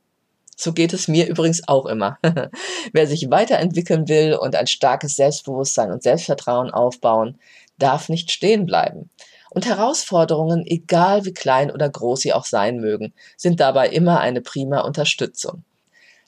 So 0.57 0.73
geht 0.73 0.93
es 0.93 1.07
mir 1.07 1.27
übrigens 1.27 1.67
auch 1.67 1.85
immer. 1.85 2.17
Wer 2.91 3.07
sich 3.07 3.29
weiterentwickeln 3.29 4.09
will 4.09 4.33
und 4.33 4.55
ein 4.55 4.67
starkes 4.67 5.15
Selbstbewusstsein 5.15 5.91
und 5.91 6.03
Selbstvertrauen 6.03 6.71
aufbauen, 6.71 7.39
darf 7.77 8.09
nicht 8.09 8.31
stehen 8.31 8.65
bleiben. 8.65 9.09
Und 9.51 9.67
Herausforderungen, 9.67 10.65
egal 10.65 11.25
wie 11.25 11.33
klein 11.33 11.71
oder 11.71 11.87
groß 11.87 12.21
sie 12.21 12.33
auch 12.33 12.45
sein 12.45 12.79
mögen, 12.79 13.13
sind 13.37 13.59
dabei 13.59 13.89
immer 13.89 14.19
eine 14.19 14.41
prima 14.41 14.81
Unterstützung. 14.81 15.63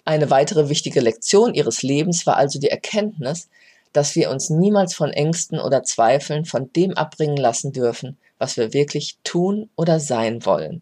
Eine 0.06 0.30
weitere 0.30 0.70
wichtige 0.70 1.02
Lektion 1.02 1.54
ihres 1.54 1.82
Lebens 1.82 2.26
war 2.26 2.38
also 2.38 2.60
die 2.60 2.70
Erkenntnis, 2.70 3.50
dass 3.94 4.16
wir 4.16 4.30
uns 4.30 4.50
niemals 4.50 4.94
von 4.94 5.12
Ängsten 5.12 5.60
oder 5.60 5.84
Zweifeln 5.84 6.46
von 6.46 6.72
dem 6.74 6.94
abbringen 6.94 7.38
lassen 7.38 7.72
dürfen, 7.72 8.18
was 8.38 8.58
wir 8.58 8.74
wirklich 8.74 9.18
tun 9.24 9.70
oder 9.76 10.00
sein 10.00 10.46
wollen. 10.46 10.82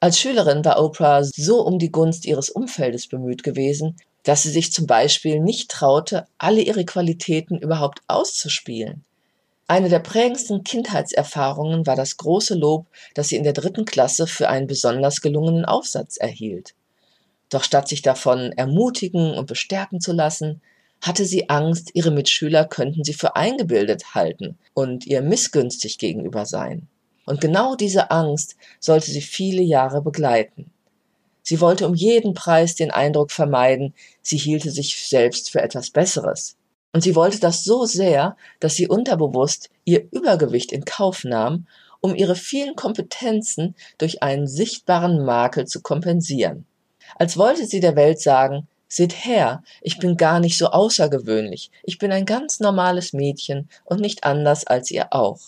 Als 0.00 0.18
Schülerin 0.18 0.64
war 0.64 0.82
Oprah 0.82 1.22
so 1.24 1.60
um 1.60 1.78
die 1.78 1.92
Gunst 1.92 2.24
ihres 2.24 2.48
Umfeldes 2.48 3.06
bemüht 3.06 3.42
gewesen, 3.42 3.96
dass 4.22 4.42
sie 4.42 4.50
sich 4.50 4.72
zum 4.72 4.86
Beispiel 4.86 5.40
nicht 5.40 5.70
traute, 5.70 6.26
alle 6.38 6.62
ihre 6.62 6.84
Qualitäten 6.84 7.58
überhaupt 7.58 8.00
auszuspielen. 8.06 9.04
Eine 9.66 9.88
der 9.88 10.00
prägendsten 10.00 10.64
Kindheitserfahrungen 10.64 11.86
war 11.86 11.96
das 11.96 12.16
große 12.16 12.54
Lob, 12.54 12.86
das 13.14 13.28
sie 13.28 13.36
in 13.36 13.44
der 13.44 13.52
dritten 13.52 13.84
Klasse 13.84 14.26
für 14.26 14.48
einen 14.48 14.66
besonders 14.66 15.20
gelungenen 15.20 15.64
Aufsatz 15.64 16.16
erhielt. 16.16 16.74
Doch 17.50 17.62
statt 17.62 17.86
sich 17.86 18.02
davon 18.02 18.52
ermutigen 18.52 19.34
und 19.34 19.46
bestärken 19.46 20.00
zu 20.00 20.12
lassen, 20.12 20.60
hatte 21.00 21.24
sie 21.24 21.48
Angst, 21.48 21.90
ihre 21.94 22.10
Mitschüler 22.10 22.66
könnten 22.66 23.04
sie 23.04 23.14
für 23.14 23.36
eingebildet 23.36 24.14
halten 24.14 24.58
und 24.74 25.06
ihr 25.06 25.22
missgünstig 25.22 25.98
gegenüber 25.98 26.46
sein. 26.46 26.88
Und 27.26 27.40
genau 27.40 27.74
diese 27.74 28.10
Angst 28.10 28.56
sollte 28.80 29.10
sie 29.10 29.22
viele 29.22 29.62
Jahre 29.62 30.02
begleiten. 30.02 30.72
Sie 31.42 31.60
wollte 31.60 31.86
um 31.86 31.94
jeden 31.94 32.34
Preis 32.34 32.74
den 32.74 32.90
Eindruck 32.90 33.30
vermeiden, 33.30 33.94
sie 34.22 34.36
hielte 34.36 34.70
sich 34.70 35.08
selbst 35.08 35.50
für 35.50 35.62
etwas 35.62 35.90
Besseres. 35.90 36.56
Und 36.92 37.02
sie 37.02 37.14
wollte 37.14 37.40
das 37.40 37.64
so 37.64 37.84
sehr, 37.84 38.36
dass 38.58 38.74
sie 38.74 38.88
unterbewusst 38.88 39.70
ihr 39.84 40.06
Übergewicht 40.10 40.72
in 40.72 40.84
Kauf 40.84 41.24
nahm, 41.24 41.66
um 42.00 42.14
ihre 42.14 42.34
vielen 42.34 42.76
Kompetenzen 42.76 43.74
durch 43.98 44.22
einen 44.22 44.46
sichtbaren 44.46 45.24
Makel 45.24 45.66
zu 45.66 45.82
kompensieren. 45.82 46.66
Als 47.16 47.36
wollte 47.36 47.66
sie 47.66 47.80
der 47.80 47.96
Welt 47.96 48.20
sagen, 48.20 48.68
Seht 48.92 49.24
her, 49.24 49.62
ich 49.82 49.98
bin 50.00 50.16
gar 50.16 50.40
nicht 50.40 50.58
so 50.58 50.66
außergewöhnlich. 50.66 51.70
Ich 51.84 51.98
bin 51.98 52.10
ein 52.10 52.26
ganz 52.26 52.58
normales 52.58 53.12
Mädchen 53.12 53.68
und 53.84 54.00
nicht 54.00 54.24
anders 54.24 54.66
als 54.66 54.90
ihr 54.90 55.12
auch. 55.12 55.38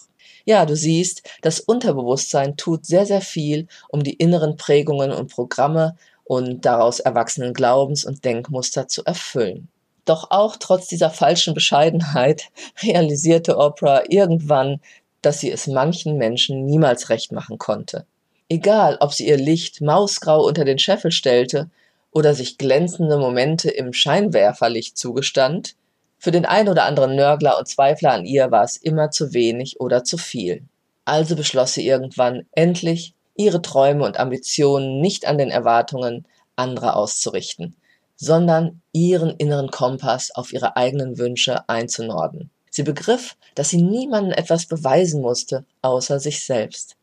Ja, 0.44 0.64
du 0.64 0.76
siehst, 0.76 1.28
das 1.40 1.58
Unterbewusstsein 1.58 2.56
tut 2.56 2.86
sehr, 2.86 3.04
sehr 3.04 3.20
viel, 3.20 3.66
um 3.88 4.04
die 4.04 4.14
inneren 4.14 4.56
Prägungen 4.56 5.10
und 5.10 5.28
Programme 5.28 5.96
und 6.22 6.64
daraus 6.64 7.00
erwachsenen 7.00 7.52
Glaubens- 7.52 8.04
und 8.04 8.24
Denkmuster 8.24 8.86
zu 8.86 9.04
erfüllen. 9.04 9.66
Doch 10.04 10.30
auch 10.30 10.56
trotz 10.56 10.86
dieser 10.86 11.10
falschen 11.10 11.52
Bescheidenheit 11.52 12.44
realisierte 12.82 13.58
Oprah 13.58 14.04
irgendwann, 14.08 14.80
dass 15.20 15.40
sie 15.40 15.50
es 15.50 15.66
manchen 15.66 16.16
Menschen 16.16 16.64
niemals 16.64 17.08
recht 17.08 17.32
machen 17.32 17.58
konnte. 17.58 18.06
Egal, 18.48 18.98
ob 19.00 19.12
sie 19.12 19.26
ihr 19.26 19.36
Licht 19.36 19.80
mausgrau 19.80 20.44
unter 20.44 20.64
den 20.64 20.78
Scheffel 20.78 21.10
stellte 21.10 21.70
oder 22.12 22.34
sich 22.34 22.58
glänzende 22.58 23.18
Momente 23.18 23.70
im 23.70 23.92
Scheinwerferlicht 23.92 24.96
zugestand, 24.96 25.74
für 26.18 26.30
den 26.30 26.44
ein 26.46 26.68
oder 26.68 26.84
anderen 26.84 27.16
Nörgler 27.16 27.58
und 27.58 27.66
Zweifler 27.66 28.12
an 28.12 28.24
ihr 28.24 28.52
war 28.52 28.62
es 28.62 28.76
immer 28.76 29.10
zu 29.10 29.34
wenig 29.34 29.80
oder 29.80 30.04
zu 30.04 30.18
viel. 30.18 30.62
Also 31.04 31.34
beschloss 31.34 31.74
sie 31.74 31.84
irgendwann 31.84 32.46
endlich, 32.52 33.14
ihre 33.34 33.60
Träume 33.60 34.04
und 34.04 34.20
Ambitionen 34.20 35.00
nicht 35.00 35.26
an 35.26 35.38
den 35.38 35.50
Erwartungen 35.50 36.24
anderer 36.54 36.96
auszurichten, 36.96 37.74
sondern 38.14 38.82
ihren 38.92 39.30
inneren 39.36 39.70
Kompass 39.70 40.30
auf 40.32 40.52
ihre 40.52 40.76
eigenen 40.76 41.18
Wünsche 41.18 41.68
einzunorden. 41.68 42.50
Sie 42.70 42.84
begriff, 42.84 43.36
dass 43.54 43.70
sie 43.70 43.82
niemandem 43.82 44.32
etwas 44.32 44.66
beweisen 44.66 45.22
musste, 45.22 45.64
außer 45.82 46.20
sich 46.20 46.44
selbst. 46.44 46.96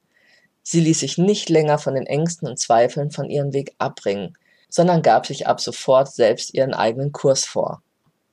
Sie 0.63 0.80
ließ 0.80 1.00
sich 1.00 1.18
nicht 1.18 1.50
länger 1.50 1.78
von 1.78 1.96
den 1.96 2.06
Ängsten 2.06 2.48
und 2.48 2.58
Zweifeln 2.58 3.12
von 3.12 3.30
ihrem 3.30 3.54
Weg 3.54 3.74
abbringen, 3.80 4.38
sondern 4.70 5.02
gab 5.02 5.26
sich 5.26 5.48
ab 5.48 5.60
sofort 5.60 6.14
selbst 6.14 6.54
ihren 6.54 6.74
eigenen 6.74 7.12
Kurs 7.12 7.46
vor. 7.46 7.82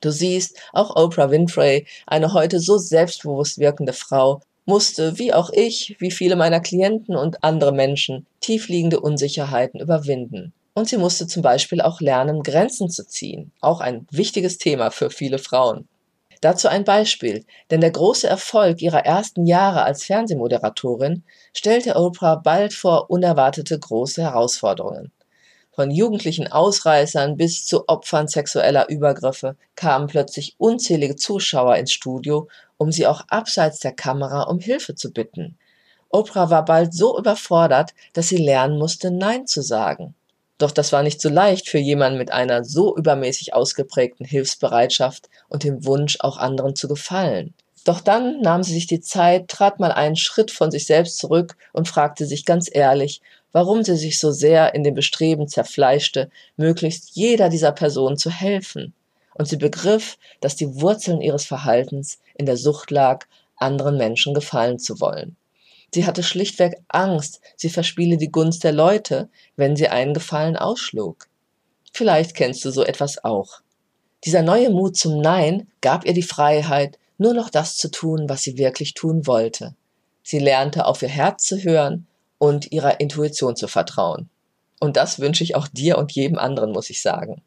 Du 0.01 0.11
siehst, 0.11 0.57
auch 0.73 0.95
Oprah 0.95 1.31
Winfrey, 1.31 1.87
eine 2.05 2.33
heute 2.33 2.59
so 2.59 2.77
selbstbewusst 2.77 3.57
wirkende 3.57 3.93
Frau, 3.93 4.41
musste, 4.65 5.17
wie 5.17 5.33
auch 5.33 5.49
ich, 5.51 5.95
wie 5.99 6.11
viele 6.11 6.35
meiner 6.35 6.59
Klienten 6.59 7.15
und 7.15 7.43
andere 7.43 7.71
Menschen, 7.71 8.27
tiefliegende 8.41 8.99
Unsicherheiten 8.99 9.79
überwinden. 9.79 10.53
Und 10.73 10.89
sie 10.89 10.97
musste 10.97 11.25
zum 11.25 11.41
Beispiel 11.41 11.81
auch 11.81 12.01
lernen, 12.01 12.43
Grenzen 12.43 12.89
zu 12.89 13.07
ziehen. 13.07 13.51
Auch 13.61 13.79
ein 13.79 14.05
wichtiges 14.11 14.59
Thema 14.59 14.91
für 14.91 15.09
viele 15.09 15.39
Frauen. 15.39 15.87
Dazu 16.41 16.67
ein 16.67 16.83
Beispiel, 16.83 17.45
denn 17.71 17.81
der 17.81 17.89
große 17.89 18.27
Erfolg 18.27 18.81
ihrer 18.81 19.03
ersten 19.05 19.47
Jahre 19.47 19.83
als 19.83 20.03
Fernsehmoderatorin 20.03 21.23
stellte 21.55 21.95
Oprah 21.95 22.35
bald 22.35 22.73
vor 22.73 23.09
unerwartete 23.09 23.79
große 23.79 24.21
Herausforderungen. 24.21 25.11
Von 25.77 25.91
jugendlichen 25.91 26.51
Ausreißern 26.51 27.37
bis 27.37 27.63
zu 27.67 27.87
Opfern 27.87 28.27
sexueller 28.27 28.89
Übergriffe 28.89 29.55
kamen 29.75 30.07
plötzlich 30.07 30.55
unzählige 30.57 31.15
Zuschauer 31.15 31.75
ins 31.75 31.93
Studio, 31.93 32.47
um 32.77 32.91
sie 32.91 33.05
auch 33.05 33.21
abseits 33.27 33.79
der 33.79 33.91
Kamera 33.91 34.41
um 34.49 34.57
Hilfe 34.57 34.95
zu 34.95 35.13
bitten. 35.13 35.55
Oprah 36.09 36.49
war 36.49 36.65
bald 36.65 36.95
so 36.95 37.19
überfordert, 37.19 37.93
dass 38.13 38.29
sie 38.29 38.37
lernen 38.37 38.79
musste, 38.79 39.11
Nein 39.11 39.45
zu 39.45 39.61
sagen. 39.61 40.15
Doch 40.57 40.71
das 40.71 40.91
war 40.93 41.03
nicht 41.03 41.21
so 41.21 41.29
leicht 41.29 41.69
für 41.69 41.77
jemanden 41.77 42.17
mit 42.17 42.31
einer 42.31 42.63
so 42.63 42.97
übermäßig 42.97 43.53
ausgeprägten 43.53 44.25
Hilfsbereitschaft 44.25 45.29
und 45.47 45.63
dem 45.63 45.85
Wunsch, 45.85 46.17
auch 46.21 46.37
anderen 46.37 46.75
zu 46.75 46.87
gefallen. 46.87 47.53
Doch 47.87 48.01
dann 48.01 48.41
nahm 48.41 48.63
sie 48.63 48.73
sich 48.73 48.85
die 48.85 48.99
Zeit, 48.99 49.47
trat 49.47 49.79
mal 49.79 49.93
einen 49.93 50.17
Schritt 50.17 50.51
von 50.51 50.71
sich 50.71 50.85
selbst 50.85 51.17
zurück 51.19 51.55
und 51.71 51.87
fragte 51.87 52.25
sich 52.25 52.43
ganz 52.43 52.69
ehrlich, 52.69 53.21
warum 53.53 53.81
sie 53.81 53.95
sich 53.95 54.19
so 54.19 54.29
sehr 54.33 54.75
in 54.75 54.83
dem 54.83 54.93
Bestreben 54.93 55.47
zerfleischte, 55.47 56.29
möglichst 56.57 57.15
jeder 57.15 57.47
dieser 57.47 57.71
Personen 57.71 58.17
zu 58.17 58.29
helfen. 58.29 58.93
Und 59.35 59.47
sie 59.47 59.55
begriff, 59.55 60.17
dass 60.41 60.57
die 60.57 60.81
Wurzeln 60.81 61.21
ihres 61.21 61.45
Verhaltens 61.45 62.19
in 62.35 62.45
der 62.45 62.57
Sucht 62.57 62.91
lag, 62.91 63.25
anderen 63.55 63.95
Menschen 63.95 64.33
gefallen 64.33 64.79
zu 64.79 64.99
wollen. 64.99 65.37
Sie 65.93 66.05
hatte 66.05 66.23
schlichtweg 66.23 66.75
Angst, 66.89 67.39
sie 67.55 67.69
verspiele 67.69 68.17
die 68.17 68.33
Gunst 68.33 68.65
der 68.65 68.73
Leute, 68.73 69.29
wenn 69.55 69.77
sie 69.77 69.87
einen 69.87 70.13
Gefallen 70.13 70.57
ausschlug. 70.57 71.27
Vielleicht 71.93 72.35
kennst 72.35 72.65
du 72.65 72.71
so 72.71 72.83
etwas 72.83 73.23
auch. 73.23 73.61
Dieser 74.25 74.41
neue 74.41 74.71
Mut 74.71 74.97
zum 74.97 75.21
Nein 75.21 75.69
gab 75.79 76.05
ihr 76.05 76.13
die 76.13 76.21
Freiheit, 76.21 76.99
nur 77.17 77.33
noch 77.33 77.49
das 77.49 77.77
zu 77.77 77.89
tun, 77.89 78.29
was 78.29 78.43
sie 78.43 78.57
wirklich 78.57 78.93
tun 78.93 79.27
wollte. 79.27 79.75
Sie 80.23 80.39
lernte 80.39 80.85
auf 80.85 81.01
ihr 81.01 81.09
Herz 81.09 81.45
zu 81.45 81.57
hören 81.57 82.07
und 82.37 82.71
ihrer 82.71 82.99
Intuition 82.99 83.55
zu 83.55 83.67
vertrauen. 83.67 84.29
Und 84.79 84.97
das 84.97 85.19
wünsche 85.19 85.43
ich 85.43 85.55
auch 85.55 85.67
dir 85.67 85.97
und 85.97 86.11
jedem 86.11 86.37
anderen, 86.37 86.71
muss 86.71 86.89
ich 86.89 87.01
sagen. 87.01 87.41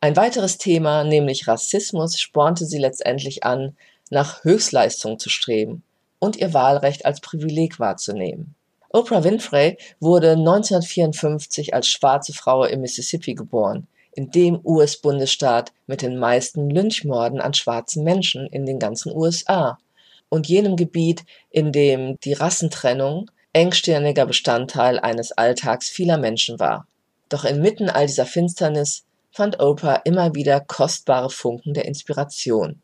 Ein 0.00 0.16
weiteres 0.16 0.58
Thema, 0.58 1.04
nämlich 1.04 1.48
Rassismus, 1.48 2.18
spornte 2.18 2.66
sie 2.66 2.78
letztendlich 2.78 3.44
an, 3.44 3.76
nach 4.10 4.44
Höchstleistung 4.44 5.18
zu 5.18 5.30
streben 5.30 5.82
und 6.18 6.36
ihr 6.36 6.52
Wahlrecht 6.52 7.06
als 7.06 7.20
Privileg 7.20 7.78
wahrzunehmen. 7.80 8.54
Oprah 8.90 9.24
Winfrey 9.24 9.76
wurde 10.00 10.32
1954 10.32 11.74
als 11.74 11.88
schwarze 11.88 12.32
Frau 12.32 12.64
im 12.64 12.80
Mississippi 12.80 13.34
geboren, 13.34 13.86
in 14.16 14.30
dem 14.30 14.60
US-Bundesstaat 14.64 15.72
mit 15.86 16.02
den 16.02 16.18
meisten 16.18 16.70
Lynchmorden 16.70 17.40
an 17.40 17.54
schwarzen 17.54 18.04
Menschen 18.04 18.46
in 18.46 18.66
den 18.66 18.78
ganzen 18.78 19.14
USA 19.14 19.78
und 20.28 20.48
jenem 20.48 20.76
Gebiet, 20.76 21.24
in 21.50 21.72
dem 21.72 22.18
die 22.20 22.32
Rassentrennung 22.32 23.30
engstirniger 23.52 24.26
Bestandteil 24.26 24.98
eines 24.98 25.32
Alltags 25.32 25.88
vieler 25.88 26.18
Menschen 26.18 26.58
war. 26.58 26.86
Doch 27.28 27.44
inmitten 27.44 27.88
all 27.88 28.06
dieser 28.06 28.26
Finsternis 28.26 29.04
fand 29.30 29.60
Oprah 29.60 29.96
immer 30.04 30.34
wieder 30.34 30.60
kostbare 30.60 31.30
Funken 31.30 31.74
der 31.74 31.86
Inspiration. 31.86 32.80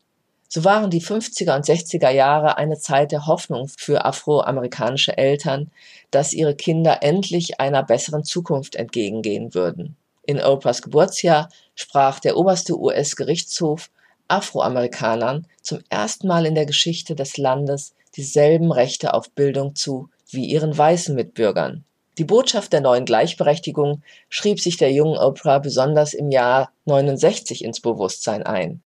So 0.47 0.65
waren 0.65 0.89
die 0.89 1.01
50er 1.01 1.55
und 1.55 1.65
60er 1.65 2.09
Jahre 2.09 2.57
eine 2.57 2.77
Zeit 2.77 3.13
der 3.13 3.25
Hoffnung 3.25 3.69
für 3.69 4.03
afroamerikanische 4.03 5.17
Eltern, 5.17 5.71
dass 6.11 6.33
ihre 6.33 6.55
Kinder 6.55 7.03
endlich 7.03 7.61
einer 7.61 7.83
besseren 7.83 8.25
Zukunft 8.25 8.75
entgegengehen 8.75 9.53
würden. 9.53 9.95
In 10.31 10.39
Oprahs 10.39 10.81
Geburtsjahr 10.81 11.49
sprach 11.75 12.21
der 12.21 12.37
oberste 12.37 12.79
US-Gerichtshof 12.79 13.91
Afroamerikanern 14.29 15.45
zum 15.61 15.79
ersten 15.89 16.29
Mal 16.29 16.45
in 16.45 16.55
der 16.55 16.65
Geschichte 16.65 17.15
des 17.15 17.35
Landes 17.35 17.93
dieselben 18.15 18.71
Rechte 18.71 19.13
auf 19.13 19.29
Bildung 19.31 19.75
zu 19.75 20.07
wie 20.29 20.45
ihren 20.45 20.77
weißen 20.77 21.13
Mitbürgern. 21.13 21.83
Die 22.17 22.23
Botschaft 22.23 22.71
der 22.71 22.79
neuen 22.79 23.03
Gleichberechtigung 23.03 24.03
schrieb 24.29 24.61
sich 24.61 24.77
der 24.77 24.93
jungen 24.93 25.17
Oprah 25.17 25.59
besonders 25.59 26.13
im 26.13 26.31
Jahr 26.31 26.71
69 26.85 27.65
ins 27.65 27.81
Bewusstsein 27.81 28.41
ein. 28.43 28.81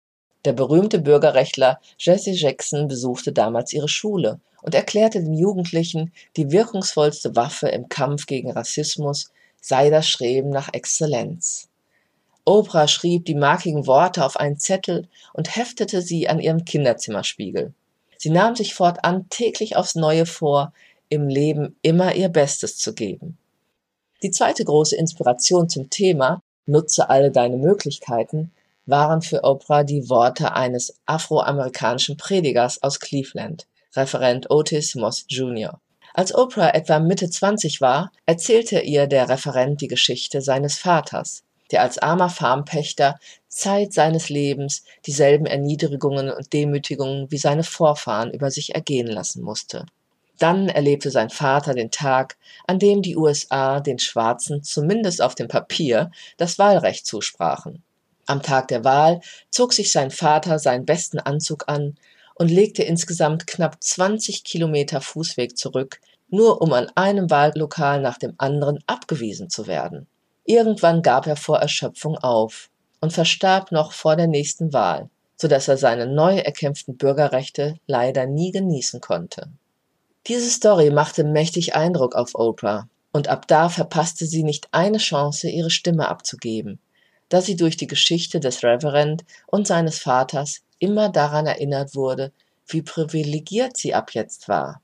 Der 0.46 0.54
berühmte 0.54 0.98
Bürgerrechtler 0.98 1.80
Jesse 2.00 2.32
Jackson 2.32 2.88
besuchte 2.88 3.34
damals 3.34 3.72
ihre 3.72 3.88
Schule 3.88 4.40
und 4.64 4.74
erklärte 4.74 5.22
den 5.22 5.36
Jugendlichen, 5.36 6.12
die 6.38 6.50
wirkungsvollste 6.50 7.36
Waffe 7.36 7.68
im 7.68 7.88
Kampf 7.88 8.26
gegen 8.26 8.50
Rassismus 8.50 9.30
sei 9.68 9.90
das 9.90 10.08
Streben 10.08 10.52
nach 10.52 10.70
Exzellenz. 10.74 11.70
Oprah 12.46 12.88
schrieb 12.88 13.26
die 13.26 13.34
markigen 13.34 13.88
Worte 13.88 14.24
auf 14.24 14.38
einen 14.38 14.60
Zettel 14.60 15.08
und 15.34 15.56
heftete 15.56 16.04
sie 16.04 16.30
an 16.30 16.40
ihrem 16.40 16.66
Kinderzimmerspiegel. 16.66 17.74
Sie 18.20 18.30
nahm 18.30 18.56
sich 18.56 18.76
fortan 18.76 19.28
täglich 19.30 19.76
aufs 19.76 19.96
Neue 19.96 20.28
vor, 20.28 20.72
im 21.10 21.28
Leben 21.28 21.76
immer 21.82 22.14
ihr 22.14 22.30
Bestes 22.30 22.78
zu 22.78 22.94
geben. 22.94 23.40
Die 24.22 24.30
zweite 24.30 24.64
große 24.64 24.96
Inspiration 24.96 25.68
zum 25.68 25.90
Thema 25.90 26.44
Nutze 26.68 27.10
alle 27.10 27.32
deine 27.32 27.58
Möglichkeiten 27.58 28.52
waren 28.86 29.24
für 29.24 29.44
Oprah 29.44 29.84
die 29.84 30.10
Worte 30.10 30.54
eines 30.54 30.96
afroamerikanischen 31.08 32.18
Predigers 32.18 32.84
aus 32.84 33.00
Cleveland, 33.00 33.66
Referent 33.96 34.52
Otis 34.52 34.94
Moss 34.94 35.26
Jr. 35.28 35.80
Als 36.18 36.34
Oprah 36.34 36.74
etwa 36.74 37.00
Mitte 37.00 37.30
20 37.30 37.82
war, 37.82 38.10
erzählte 38.26 38.80
ihr 38.80 39.06
der 39.06 39.28
Referent 39.28 39.82
die 39.82 39.90
Geschichte 39.90 40.40
seines 40.40 40.78
Vaters, 40.78 41.44
der 41.72 41.82
als 41.82 41.98
armer 41.98 42.30
Farmpächter 42.30 43.20
Zeit 43.50 43.92
seines 43.92 44.30
Lebens 44.30 44.86
dieselben 45.06 45.46
Erniedrigungen 45.46 46.32
und 46.32 46.54
Demütigungen 46.54 47.30
wie 47.32 47.38
seine 47.38 47.64
Vorfahren 47.64 48.32
über 48.32 48.50
sich 48.50 48.76
ergehen 48.76 49.08
lassen 49.08 49.44
musste. 49.44 49.88
Dann 50.40 50.70
erlebte 50.70 51.12
sein 51.12 51.30
Vater 51.30 51.74
den 51.74 51.92
Tag, 51.92 52.38
an 52.66 52.80
dem 52.80 53.02
die 53.02 53.18
USA 53.18 53.82
den 53.82 54.00
Schwarzen 54.00 54.64
zumindest 54.64 55.22
auf 55.22 55.36
dem 55.36 55.50
Papier 55.50 56.12
das 56.38 56.58
Wahlrecht 56.58 57.06
zusprachen. 57.06 57.84
Am 58.26 58.42
Tag 58.42 58.70
der 58.70 58.86
Wahl 58.86 59.20
zog 59.52 59.74
sich 59.74 59.92
sein 59.92 60.12
Vater 60.12 60.60
seinen 60.60 60.86
besten 60.86 61.20
Anzug 61.20 61.66
an 61.68 61.98
und 62.36 62.52
legte 62.52 62.84
insgesamt 62.84 63.48
knapp 63.48 63.82
20 63.82 64.44
Kilometer 64.44 65.02
Fußweg 65.02 65.58
zurück, 65.58 66.00
nur 66.30 66.62
um 66.62 66.74
an 66.74 66.90
einem 66.96 67.30
Wahllokal 67.30 68.02
nach 68.02 68.18
dem 68.18 68.34
anderen 68.38 68.80
abgewiesen 68.88 69.50
zu 69.50 69.68
werden. 69.68 70.08
Irgendwann 70.44 71.02
gab 71.02 71.28
er 71.28 71.38
vor 71.38 71.60
Erschöpfung 71.60 72.18
auf 72.18 72.70
und 73.02 73.14
verstarb 73.14 73.72
noch 73.72 73.94
vor 73.94 74.16
der 74.16 74.28
nächsten 74.28 74.74
Wahl, 74.74 75.10
so 75.38 75.48
dass 75.48 75.68
er 75.68 75.78
seine 75.78 76.08
neu 76.08 76.38
erkämpften 76.38 76.98
Bürgerrechte 76.98 77.76
leider 77.88 78.26
nie 78.26 78.52
genießen 78.52 79.02
konnte. 79.02 79.50
Diese 80.28 80.50
Story 80.50 80.92
machte 80.92 81.24
mächtig 81.24 81.76
Eindruck 81.76 82.16
auf 82.16 82.36
Oprah, 82.36 82.88
und 83.12 83.30
ab 83.30 83.48
da 83.48 83.70
verpasste 83.70 84.26
sie 84.26 84.44
nicht 84.44 84.68
eine 84.72 84.98
Chance, 84.98 85.50
ihre 85.50 85.70
Stimme 85.70 86.10
abzugeben 86.10 86.80
da 87.30 87.42
sie 87.42 87.56
durch 87.56 87.78
die 87.78 87.88
Geschichte 87.88 88.40
des 88.40 88.64
Reverend 88.64 89.24
und 89.48 89.68
seines 89.68 90.00
Vaters 90.00 90.62
immer 90.80 91.10
daran 91.10 91.48
erinnert 91.48 91.96
wurde, 91.96 92.32
wie 92.68 92.82
privilegiert 92.82 93.78
sie 93.78 93.94
ab 93.94 94.12
jetzt 94.14 94.48
war. 94.48 94.82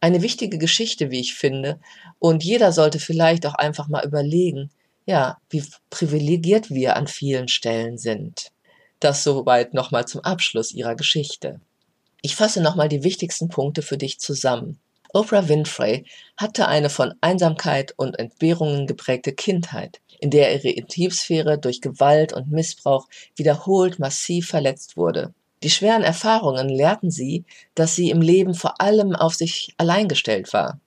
Eine 0.00 0.22
wichtige 0.22 0.58
Geschichte, 0.58 1.10
wie 1.10 1.20
ich 1.20 1.34
finde, 1.34 1.80
und 2.18 2.44
jeder 2.44 2.72
sollte 2.72 2.98
vielleicht 2.98 3.46
auch 3.46 3.54
einfach 3.54 3.88
mal 3.88 4.04
überlegen, 4.04 4.70
ja, 5.06 5.38
wie 5.50 5.64
privilegiert 5.90 6.70
wir 6.70 6.96
an 6.96 7.06
vielen 7.06 7.48
Stellen 7.48 7.98
sind. 7.98 8.52
Das 9.00 9.24
soweit 9.24 9.74
nochmal 9.74 10.06
zum 10.06 10.20
Abschluss 10.22 10.72
ihrer 10.72 10.94
Geschichte. 10.94 11.60
Ich 12.20 12.36
fasse 12.36 12.60
nochmal 12.60 12.88
die 12.88 13.04
wichtigsten 13.04 13.48
Punkte 13.48 13.82
für 13.82 13.96
dich 13.96 14.20
zusammen. 14.20 14.78
Oprah 15.12 15.48
Winfrey 15.48 16.04
hatte 16.36 16.68
eine 16.68 16.90
von 16.90 17.14
Einsamkeit 17.20 17.94
und 17.96 18.18
Entbehrungen 18.18 18.86
geprägte 18.86 19.32
Kindheit 19.32 20.00
in 20.20 20.30
der 20.30 20.54
ihre 20.54 20.70
Intimsphäre 20.70 21.58
durch 21.58 21.80
Gewalt 21.80 22.32
und 22.32 22.50
Missbrauch 22.50 23.08
wiederholt 23.36 23.98
massiv 23.98 24.48
verletzt 24.48 24.96
wurde. 24.96 25.32
Die 25.62 25.70
schweren 25.70 26.02
Erfahrungen 26.02 26.68
lehrten 26.68 27.10
sie, 27.10 27.44
dass 27.74 27.94
sie 27.94 28.10
im 28.10 28.20
Leben 28.20 28.54
vor 28.54 28.80
allem 28.80 29.14
auf 29.16 29.34
sich 29.34 29.74
allein 29.76 30.08
gestellt 30.08 30.52
war. 30.52 30.80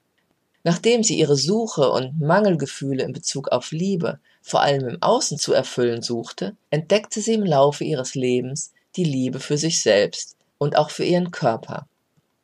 Nachdem 0.63 1.03
sie 1.03 1.17
ihre 1.17 1.35
Suche 1.35 1.89
und 1.89 2.19
Mangelgefühle 2.19 3.03
in 3.03 3.13
Bezug 3.13 3.49
auf 3.49 3.71
Liebe 3.71 4.19
vor 4.41 4.61
allem 4.61 4.87
im 4.87 5.01
Außen 5.01 5.37
zu 5.37 5.53
erfüllen 5.53 6.01
suchte, 6.01 6.55
entdeckte 6.69 7.19
sie 7.21 7.33
im 7.33 7.43
Laufe 7.43 7.83
ihres 7.83 8.15
Lebens 8.15 8.71
die 8.95 9.03
Liebe 9.03 9.39
für 9.39 9.57
sich 9.57 9.81
selbst 9.81 10.37
und 10.57 10.77
auch 10.77 10.89
für 10.89 11.03
ihren 11.03 11.31
Körper. 11.31 11.87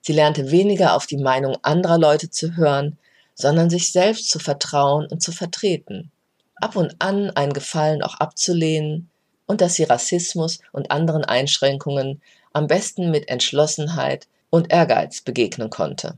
Sie 0.07 0.13
lernte 0.13 0.51
weniger 0.51 0.95
auf 0.95 1.05
die 1.05 1.17
Meinung 1.17 1.57
anderer 1.63 1.97
Leute 1.97 2.29
zu 2.29 2.55
hören, 2.55 2.97
sondern 3.35 3.69
sich 3.69 3.91
selbst 3.91 4.29
zu 4.29 4.39
vertrauen 4.39 5.05
und 5.07 5.21
zu 5.21 5.33
vertreten 5.33 6.13
ab 6.61 6.77
und 6.77 6.95
an 6.99 7.29
einen 7.31 7.51
Gefallen 7.51 8.01
auch 8.01 8.15
abzulehnen 8.15 9.09
und 9.45 9.59
dass 9.59 9.73
sie 9.73 9.83
Rassismus 9.83 10.59
und 10.71 10.91
anderen 10.91 11.25
Einschränkungen 11.25 12.21
am 12.53 12.67
besten 12.67 13.11
mit 13.11 13.27
Entschlossenheit 13.27 14.29
und 14.49 14.71
Ehrgeiz 14.71 15.19
begegnen 15.19 15.69
konnte. 15.69 16.17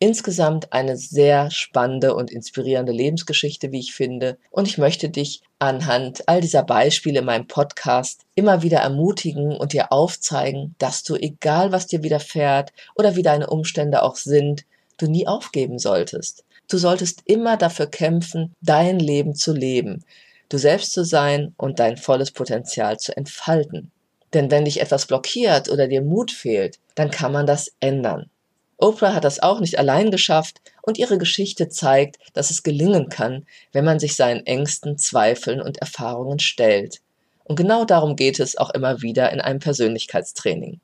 Insgesamt 0.00 0.72
eine 0.72 0.96
sehr 0.96 1.50
spannende 1.50 2.14
und 2.14 2.30
inspirierende 2.30 2.92
Lebensgeschichte, 2.92 3.72
wie 3.72 3.80
ich 3.80 3.94
finde, 3.94 4.38
und 4.50 4.68
ich 4.68 4.78
möchte 4.78 5.10
dich 5.10 5.42
anhand 5.58 6.28
all 6.28 6.40
dieser 6.40 6.62
Beispiele 6.62 7.18
in 7.18 7.24
meinem 7.24 7.48
Podcast 7.48 8.20
immer 8.36 8.62
wieder 8.62 8.78
ermutigen 8.78 9.56
und 9.56 9.72
dir 9.72 9.90
aufzeigen, 9.90 10.76
dass 10.78 11.02
du, 11.02 11.16
egal 11.16 11.72
was 11.72 11.88
dir 11.88 12.04
widerfährt 12.04 12.72
oder 12.94 13.16
wie 13.16 13.22
deine 13.22 13.48
Umstände 13.48 14.04
auch 14.04 14.14
sind, 14.14 14.64
du 14.98 15.10
nie 15.10 15.26
aufgeben 15.26 15.80
solltest. 15.80 16.44
Du 16.68 16.78
solltest 16.78 17.22
immer 17.24 17.56
dafür 17.56 17.88
kämpfen, 17.88 18.54
dein 18.60 19.00
Leben 19.00 19.34
zu 19.34 19.52
leben, 19.52 20.04
du 20.48 20.58
selbst 20.58 20.92
zu 20.92 21.04
sein 21.04 21.54
und 21.56 21.80
dein 21.80 21.96
volles 21.96 22.30
Potenzial 22.30 23.00
zu 23.00 23.16
entfalten. 23.16 23.90
Denn 24.32 24.50
wenn 24.52 24.64
dich 24.64 24.80
etwas 24.80 25.06
blockiert 25.06 25.68
oder 25.70 25.88
dir 25.88 26.02
Mut 26.02 26.30
fehlt, 26.30 26.78
dann 26.94 27.10
kann 27.10 27.32
man 27.32 27.46
das 27.46 27.72
ändern. 27.80 28.30
Oprah 28.78 29.12
hat 29.12 29.24
das 29.24 29.40
auch 29.40 29.60
nicht 29.60 29.78
allein 29.78 30.10
geschafft 30.10 30.60
und 30.82 30.98
ihre 30.98 31.18
Geschichte 31.18 31.68
zeigt, 31.68 32.16
dass 32.32 32.50
es 32.50 32.62
gelingen 32.62 33.08
kann, 33.08 33.44
wenn 33.72 33.84
man 33.84 33.98
sich 33.98 34.16
seinen 34.16 34.46
Ängsten, 34.46 34.98
Zweifeln 34.98 35.60
und 35.60 35.78
Erfahrungen 35.78 36.38
stellt. 36.38 37.00
Und 37.44 37.56
genau 37.56 37.84
darum 37.84 38.14
geht 38.14 38.40
es 38.40 38.56
auch 38.56 38.70
immer 38.70 39.02
wieder 39.02 39.32
in 39.32 39.40
einem 39.40 39.58
Persönlichkeitstraining. 39.58 40.80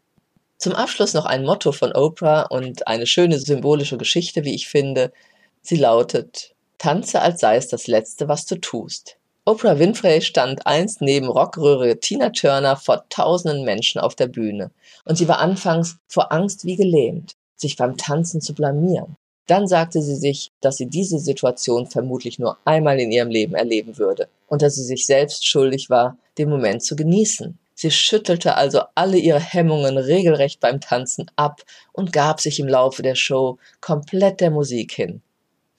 Zum 0.59 0.73
Abschluss 0.73 1.15
noch 1.15 1.25
ein 1.25 1.45
Motto 1.45 1.73
von 1.73 1.93
Oprah 1.93 2.43
und 2.43 2.87
eine 2.87 3.07
schöne 3.07 3.39
symbolische 3.39 3.99
Geschichte, 3.99 4.45
wie 4.45 4.55
ich 4.55 4.69
finde, 4.69 5.13
Sie 5.67 5.77
lautet 5.77 6.55
Tanze, 6.77 7.23
als 7.23 7.41
sei 7.41 7.57
es 7.57 7.69
das 7.69 7.87
Letzte, 7.87 8.29
was 8.29 8.45
du 8.45 8.57
tust. 8.57 9.17
Oprah 9.47 9.79
Winfrey 9.79 10.21
stand 10.21 10.67
einst 10.67 11.01
neben 11.01 11.29
Rockröhre 11.29 12.01
Tina 12.01 12.29
Turner 12.31 12.77
vor 12.77 13.07
tausenden 13.09 13.65
Menschen 13.65 13.99
auf 13.99 14.15
der 14.15 14.27
Bühne 14.27 14.71
und 15.07 15.17
sie 15.17 15.27
war 15.27 15.39
anfangs 15.39 15.97
vor 16.07 16.33
Angst 16.33 16.67
wie 16.67 16.77
gelähmt, 16.77 17.37
sich 17.65 17.77
beim 17.77 17.97
Tanzen 17.97 18.41
zu 18.41 18.55
blamieren. 18.55 19.17
Dann 19.47 19.67
sagte 19.67 20.01
sie 20.01 20.17
sich, 20.17 20.53
dass 20.61 20.77
sie 20.77 20.87
diese 20.87 21.19
Situation 21.19 21.87
vermutlich 21.87 22.39
nur 22.39 22.57
einmal 22.65 22.99
in 23.01 23.13
ihrem 23.13 23.29
Leben 23.29 23.55
erleben 23.55 23.99
würde 23.99 24.29
und 24.49 24.63
dass 24.63 24.77
sie 24.77 24.85
sich 24.85 25.07
selbst 25.07 25.47
schuldig 25.47 25.91
war, 25.91 26.17
den 26.39 26.49
Moment 26.49 26.83
zu 26.83 26.97
genießen. 26.97 27.59
Sie 27.75 27.91
schüttelte 27.91 28.57
also 28.57 28.83
alle 28.95 29.19
ihre 29.19 29.41
Hemmungen 29.41 29.99
regelrecht 29.99 30.61
beim 30.61 30.81
Tanzen 30.81 31.31
ab 31.37 31.63
und 31.93 32.13
gab 32.13 32.41
sich 32.41 32.61
im 32.61 32.69
Laufe 32.69 33.03
der 33.03 33.17
Show 33.17 33.59
komplett 33.81 34.41
der 34.41 34.51
Musik 34.51 34.93
hin. 34.93 35.23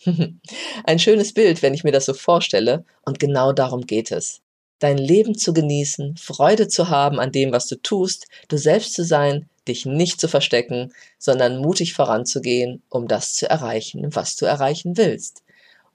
Ein 0.84 1.00
schönes 1.00 1.34
Bild, 1.34 1.62
wenn 1.62 1.74
ich 1.74 1.84
mir 1.84 1.92
das 1.92 2.06
so 2.06 2.14
vorstelle, 2.14 2.84
und 3.06 3.20
genau 3.20 3.54
darum 3.54 3.82
geht 3.82 4.12
es. 4.12 4.42
Dein 4.80 4.98
Leben 4.98 5.38
zu 5.38 5.54
genießen, 5.54 6.18
Freude 6.18 6.68
zu 6.68 6.90
haben 6.90 7.20
an 7.20 7.32
dem, 7.32 7.54
was 7.54 7.68
du 7.68 7.82
tust, 7.82 8.28
du 8.50 8.58
selbst 8.58 8.94
zu 8.94 9.06
sein, 9.06 9.50
dich 9.68 9.86
nicht 9.86 10.20
zu 10.20 10.28
verstecken, 10.28 10.94
sondern 11.18 11.58
mutig 11.58 11.94
voranzugehen, 11.94 12.82
um 12.90 13.08
das 13.08 13.36
zu 13.36 13.50
erreichen, 13.50 14.16
was 14.16 14.36
du 14.36 14.46
erreichen 14.46 14.98
willst. 14.98 15.44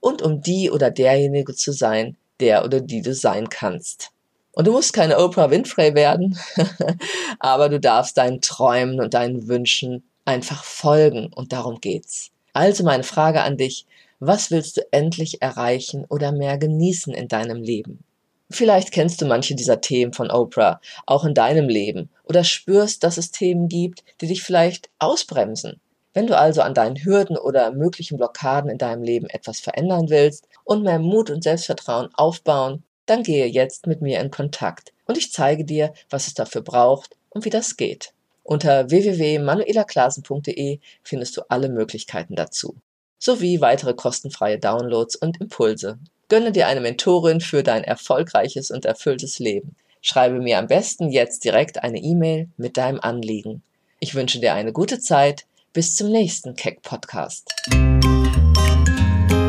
Und 0.00 0.22
um 0.22 0.40
die 0.40 0.70
oder 0.70 0.90
derjenige 0.90 1.54
zu 1.54 1.72
sein, 1.72 2.16
der 2.40 2.64
oder 2.64 2.80
die 2.80 3.02
du 3.02 3.14
sein 3.14 3.48
kannst. 3.48 4.10
Und 4.52 4.66
du 4.66 4.72
musst 4.72 4.92
keine 4.92 5.18
Oprah 5.18 5.50
Winfrey 5.50 5.94
werden, 5.94 6.38
aber 7.38 7.68
du 7.68 7.78
darfst 7.78 8.16
deinen 8.16 8.40
Träumen 8.40 9.00
und 9.00 9.14
deinen 9.14 9.46
Wünschen 9.46 10.02
einfach 10.24 10.64
folgen 10.64 11.32
und 11.32 11.52
darum 11.52 11.80
geht's. 11.80 12.30
Also 12.52 12.82
meine 12.82 13.04
Frage 13.04 13.42
an 13.42 13.56
dich, 13.56 13.86
was 14.18 14.50
willst 14.50 14.76
du 14.76 14.82
endlich 14.90 15.40
erreichen 15.40 16.04
oder 16.08 16.32
mehr 16.32 16.58
genießen 16.58 17.14
in 17.14 17.28
deinem 17.28 17.62
Leben? 17.62 18.04
Vielleicht 18.50 18.90
kennst 18.90 19.22
du 19.22 19.26
manche 19.26 19.54
dieser 19.54 19.80
Themen 19.80 20.12
von 20.12 20.30
Oprah 20.30 20.80
auch 21.06 21.24
in 21.24 21.34
deinem 21.34 21.68
Leben 21.68 22.10
oder 22.24 22.42
spürst, 22.42 23.04
dass 23.04 23.16
es 23.16 23.30
Themen 23.30 23.68
gibt, 23.68 24.02
die 24.20 24.26
dich 24.26 24.42
vielleicht 24.42 24.90
ausbremsen. 24.98 25.80
Wenn 26.12 26.26
du 26.26 26.36
also 26.36 26.60
an 26.62 26.74
deinen 26.74 26.96
Hürden 26.96 27.36
oder 27.36 27.70
möglichen 27.70 28.16
Blockaden 28.16 28.68
in 28.68 28.78
deinem 28.78 29.04
Leben 29.04 29.28
etwas 29.28 29.60
verändern 29.60 30.10
willst 30.10 30.48
und 30.64 30.82
mehr 30.82 30.98
Mut 30.98 31.30
und 31.30 31.44
Selbstvertrauen 31.44 32.10
aufbauen, 32.14 32.82
dann 33.06 33.22
gehe 33.22 33.46
jetzt 33.46 33.86
mit 33.86 34.02
mir 34.02 34.20
in 34.20 34.32
Kontakt 34.32 34.92
und 35.06 35.16
ich 35.16 35.32
zeige 35.32 35.64
dir, 35.64 35.92
was 36.08 36.26
es 36.26 36.34
dafür 36.34 36.62
braucht 36.62 37.16
und 37.28 37.44
wie 37.44 37.50
das 37.50 37.76
geht. 37.76 38.12
Unter 38.42 38.90
www.manuelaklasen.de 38.90 40.80
findest 41.04 41.36
du 41.36 41.42
alle 41.48 41.68
Möglichkeiten 41.68 42.34
dazu, 42.34 42.74
sowie 43.18 43.60
weitere 43.60 43.94
kostenfreie 43.94 44.58
Downloads 44.58 45.14
und 45.14 45.40
Impulse. 45.40 46.00
Gönne 46.30 46.52
dir 46.52 46.68
eine 46.68 46.80
Mentorin 46.80 47.40
für 47.40 47.64
dein 47.64 47.82
erfolgreiches 47.82 48.70
und 48.70 48.84
erfülltes 48.84 49.40
Leben. 49.40 49.74
Schreibe 50.00 50.40
mir 50.40 50.58
am 50.60 50.68
besten 50.68 51.10
jetzt 51.10 51.42
direkt 51.44 51.82
eine 51.82 51.98
E-Mail 51.98 52.48
mit 52.56 52.76
deinem 52.76 53.00
Anliegen. 53.00 53.62
Ich 53.98 54.14
wünsche 54.14 54.38
dir 54.38 54.54
eine 54.54 54.72
gute 54.72 55.00
Zeit. 55.00 55.44
Bis 55.72 55.96
zum 55.96 56.10
nächsten 56.10 56.54
Keck 56.54 56.82
Podcast. 56.82 57.52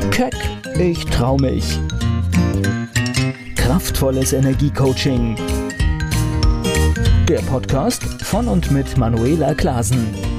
Keck, 0.10 0.34
ich 0.80 1.06
trau 1.06 1.38
mich. 1.38 1.63
Kraftvolles 3.56 4.34
Energiecoaching. 4.34 5.36
Der 7.30 7.41
Podcast 7.44 8.04
von 8.24 8.48
und 8.48 8.72
mit 8.72 8.98
Manuela 8.98 9.54
Klasen. 9.54 10.31